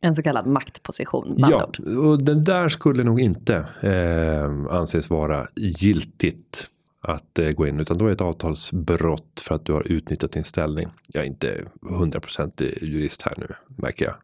[0.00, 1.34] En så kallad maktposition.
[1.36, 6.66] Ja, och den där skulle nog inte eh, anses vara giltigt
[7.02, 10.32] att eh, gå in utan då är det ett avtalsbrott för att du har utnyttjat
[10.32, 10.88] din ställning.
[11.08, 13.46] Jag är inte 100% jurist här nu
[13.76, 14.14] märker jag.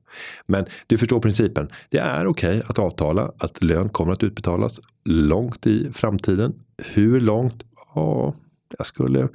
[0.47, 1.69] Men du förstår principen.
[1.91, 6.55] Det är okej att avtala att lön kommer att utbetalas långt i framtiden.
[6.79, 7.65] Hur långt?
[7.95, 8.35] Ja,
[8.79, 9.29] jag skulle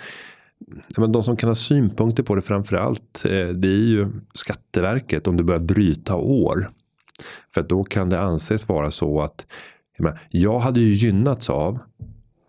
[0.97, 5.37] men de som kan ha synpunkter på det framförallt eh, det är ju Skatteverket om
[5.37, 6.67] du börjar bryta år.
[7.53, 9.45] För att då kan det anses vara så att
[10.29, 11.79] jag hade ju gynnats av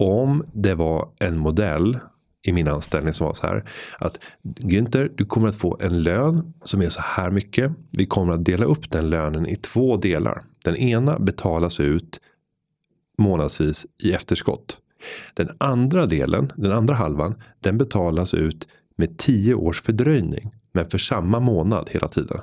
[0.05, 1.99] om det var en modell
[2.43, 6.55] i min anställning som var så här att Günther, du kommer att få en lön
[6.65, 7.73] som är så här mycket.
[7.91, 10.43] Vi kommer att dela upp den lönen i två delar.
[10.65, 12.21] Den ena betalas ut
[13.19, 14.79] månadsvis i efterskott.
[15.35, 20.51] Den andra delen, den andra halvan, den betalas ut med tio års fördröjning.
[20.73, 22.41] Men för samma månad hela tiden.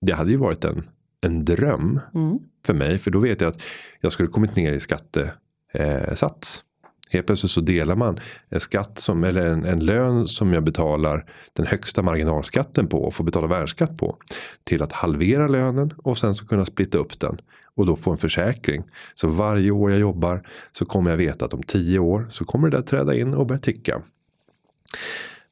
[0.00, 0.82] Det hade ju varit en,
[1.20, 2.38] en dröm Mm.
[2.66, 2.98] för mig.
[2.98, 3.62] För då vet jag att
[4.00, 5.38] jag skulle kommit ner i skattesats.
[5.76, 6.62] Eh, sats.
[7.10, 8.18] Helt plötsligt så delar man
[8.48, 13.14] en skatt som, eller en, en lön som jag betalar den högsta marginalskatten på och
[13.14, 14.16] får betala värnskatt på.
[14.64, 17.40] Till att halvera lönen och sen så kunna splitta upp den.
[17.74, 18.84] Och då få en försäkring.
[19.14, 22.70] Så varje år jag jobbar så kommer jag veta att om tio år så kommer
[22.70, 24.02] det där träda in och börja ticka.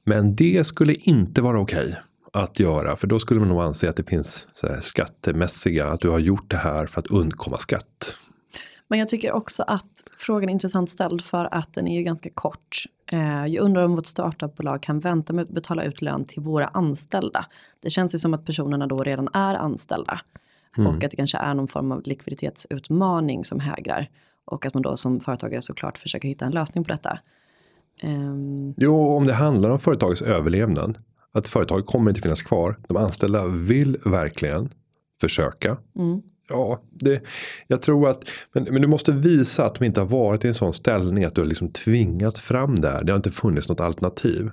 [0.05, 1.97] Men det skulle inte vara okej
[2.33, 2.97] att göra.
[2.97, 5.87] För då skulle man nog anse att det finns så här skattemässiga.
[5.87, 8.17] Att du har gjort det här för att undkomma skatt.
[8.89, 12.31] Men jag tycker också att frågan är intressant ställd för att den är ju ganska
[12.31, 12.77] kort.
[13.13, 16.67] Eh, Jag undrar om vårt startupbolag kan vänta med att betala ut lön till våra
[16.67, 17.47] anställda.
[17.83, 20.21] Det känns ju som att personerna då redan är anställda.
[20.77, 24.11] Och att det kanske är någon form av likviditetsutmaning som hägrar.
[24.45, 27.19] Och att man då som företagare såklart försöker hitta en lösning på detta.
[28.01, 30.99] Ehm, Jo, om det handlar om företagets överlevnad.
[31.33, 32.77] att företaget kommer inte finnas kvar.
[32.89, 34.69] De anställda vill verkligen
[35.21, 35.77] försöka.
[35.99, 36.23] Mm.
[36.49, 37.23] Ja, det,
[37.67, 40.55] jag tror att, men, men du måste visa att de inte har varit i en
[40.55, 43.05] sån ställning att du har liksom tvingat fram det här.
[43.05, 44.51] Det har inte funnits något alternativ.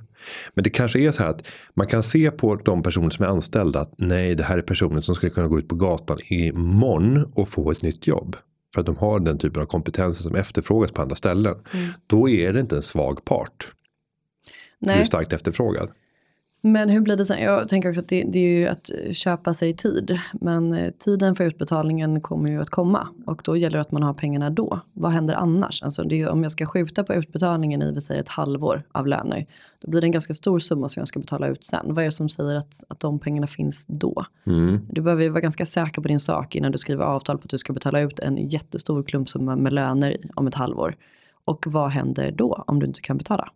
[0.53, 3.29] Men det kanske är så här att man kan se på de personer som är
[3.29, 7.25] anställda att nej, det här är personer som skulle kunna gå ut på gatan imorgon
[7.33, 8.35] och få ett nytt jobb.
[8.73, 11.55] För att de har den typen av kompetenser som efterfrågas på andra ställen.
[11.73, 11.87] Mm.
[12.07, 13.73] Då är det inte en svag part.
[14.79, 15.05] För du är Nej.
[15.05, 15.91] starkt efterfrågad.
[16.63, 17.41] Men hur blir det sen?
[17.41, 20.19] Jag tänker också att det, det är ju att köpa sig tid.
[20.33, 23.07] Men eh, tiden för utbetalningen kommer ju att komma.
[23.25, 24.79] Och då gäller det att man har pengarna då.
[24.93, 25.83] Vad händer annars?
[25.83, 29.45] Alltså är om jag ska skjuta på utbetalningen i vi säger ett halvår av löner.
[29.81, 31.93] Då blir det en ganska stor summa som jag ska betala ut sen.
[31.93, 34.25] Vad är det som säger att, att de pengarna finns då?
[34.45, 34.79] Mm.
[34.89, 37.49] Du behöver ju vara ganska säker på din sak innan du skriver avtal på att
[37.49, 40.95] du ska betala ut en jättestor klumpsumma med löner om ett halvår.
[41.45, 43.49] Och vad händer då om du inte kan betala?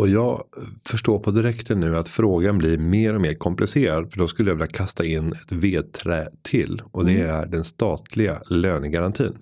[0.00, 0.44] Och jag
[0.86, 4.10] förstår på direkten nu att frågan blir mer och mer komplicerad.
[4.10, 6.82] För då skulle jag vilja kasta in ett vedträ till.
[6.90, 9.38] Och det är den statliga lönegarantin.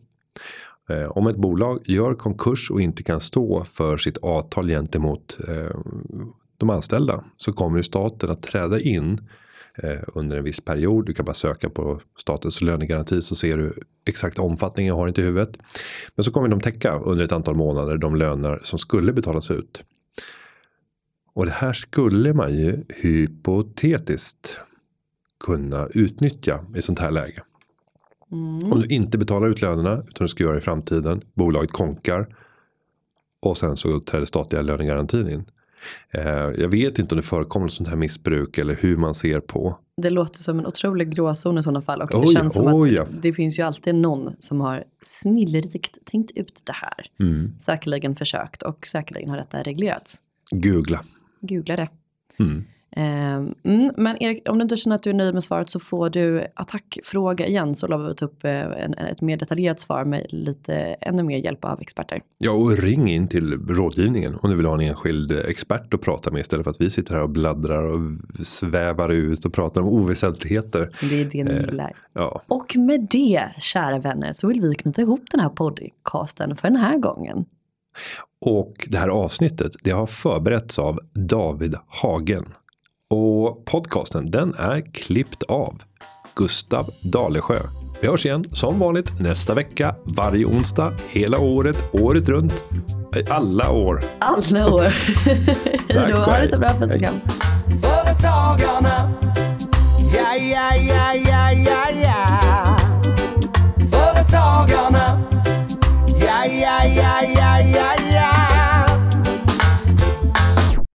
[0.89, 5.77] Eh, om ett bolag gör konkurs och inte kan stå för sitt avtal gentemot eh,
[6.57, 7.25] de anställda.
[7.37, 9.21] Så kommer staten att träda in
[9.83, 11.07] eh, under en viss period.
[11.07, 13.75] Du kan bara söka på statens lönegaranti så ser du
[14.07, 14.87] exakt omfattning.
[14.87, 15.59] Jag har inte i huvudet.
[16.15, 19.85] Men så kommer de täcka under ett antal månader de löner som skulle betalas ut.
[21.39, 24.61] Och det här skulle man ju hypotetiskt
[25.45, 27.43] kunna utnyttja i sånt här läge.
[28.31, 31.21] Om du inte betalar ut lönerna utan du ska göra det i framtiden.
[31.35, 32.37] Bolaget konkar.
[33.41, 35.45] Och sen så träder statliga lönegarantin in.
[36.11, 39.79] Eh, jag vet inte om det förekommer sånt här missbruk eller hur man ser på.
[39.97, 42.03] Det låter som en otrolig gråzon i sådana fall.
[42.03, 43.19] Och det Oj, känns som oj, att ja.
[43.23, 47.07] det finns ju alltid någon som har snillrikt tänkt ut det här.
[47.21, 47.59] Mm.
[47.59, 50.23] Säkerligen försökt och säkerligen har detta reglerats.
[50.51, 51.01] Googla.
[51.41, 51.89] Googla det.
[52.39, 52.65] Mm.
[52.91, 55.81] Ehm, mm, men Erik, om du inte känner att du är nöjd med svaret så
[55.81, 60.05] får du attackfråga igen så lovar vi ta upp eh, en, ett mer detaljerat svar
[60.05, 62.21] med lite ännu mer hjälp av experter.
[62.39, 66.31] Ja, och ring in till rådgivningen om du vill ha en enskild expert att prata
[66.31, 68.01] med istället för att vi sitter här och bladdrar och
[68.47, 70.91] svävar ut och pratar om oväsentligheter.
[71.01, 71.65] Det är det ni Eh.
[71.65, 71.97] gillar.
[72.13, 76.69] Ja, Och med det, kära vänner, så vill vi knyta ihop den här podcasten för
[76.69, 77.45] den här gången.
[78.41, 82.45] Och det här avsnittet det har förberetts av David Hagen.
[83.11, 85.83] Och podcasten den är klippt av
[86.35, 87.59] Gustav Dalesjö.
[88.01, 92.65] Vi hörs igen som vanligt nästa vecka, varje onsdag, hela året, året runt.
[93.31, 94.03] Alla år.
[94.19, 94.83] Alla år.
[95.95, 96.69] Hej då, ha det så bra.
[96.69, 97.03] Puss.
[97.83, 99.13] Företagarna,
[100.15, 102.77] ja, ja, ja, ja, ja, ja.
[103.91, 105.27] Företagarna,
[106.21, 108.18] ja, ja, ja, ja, ja, ja.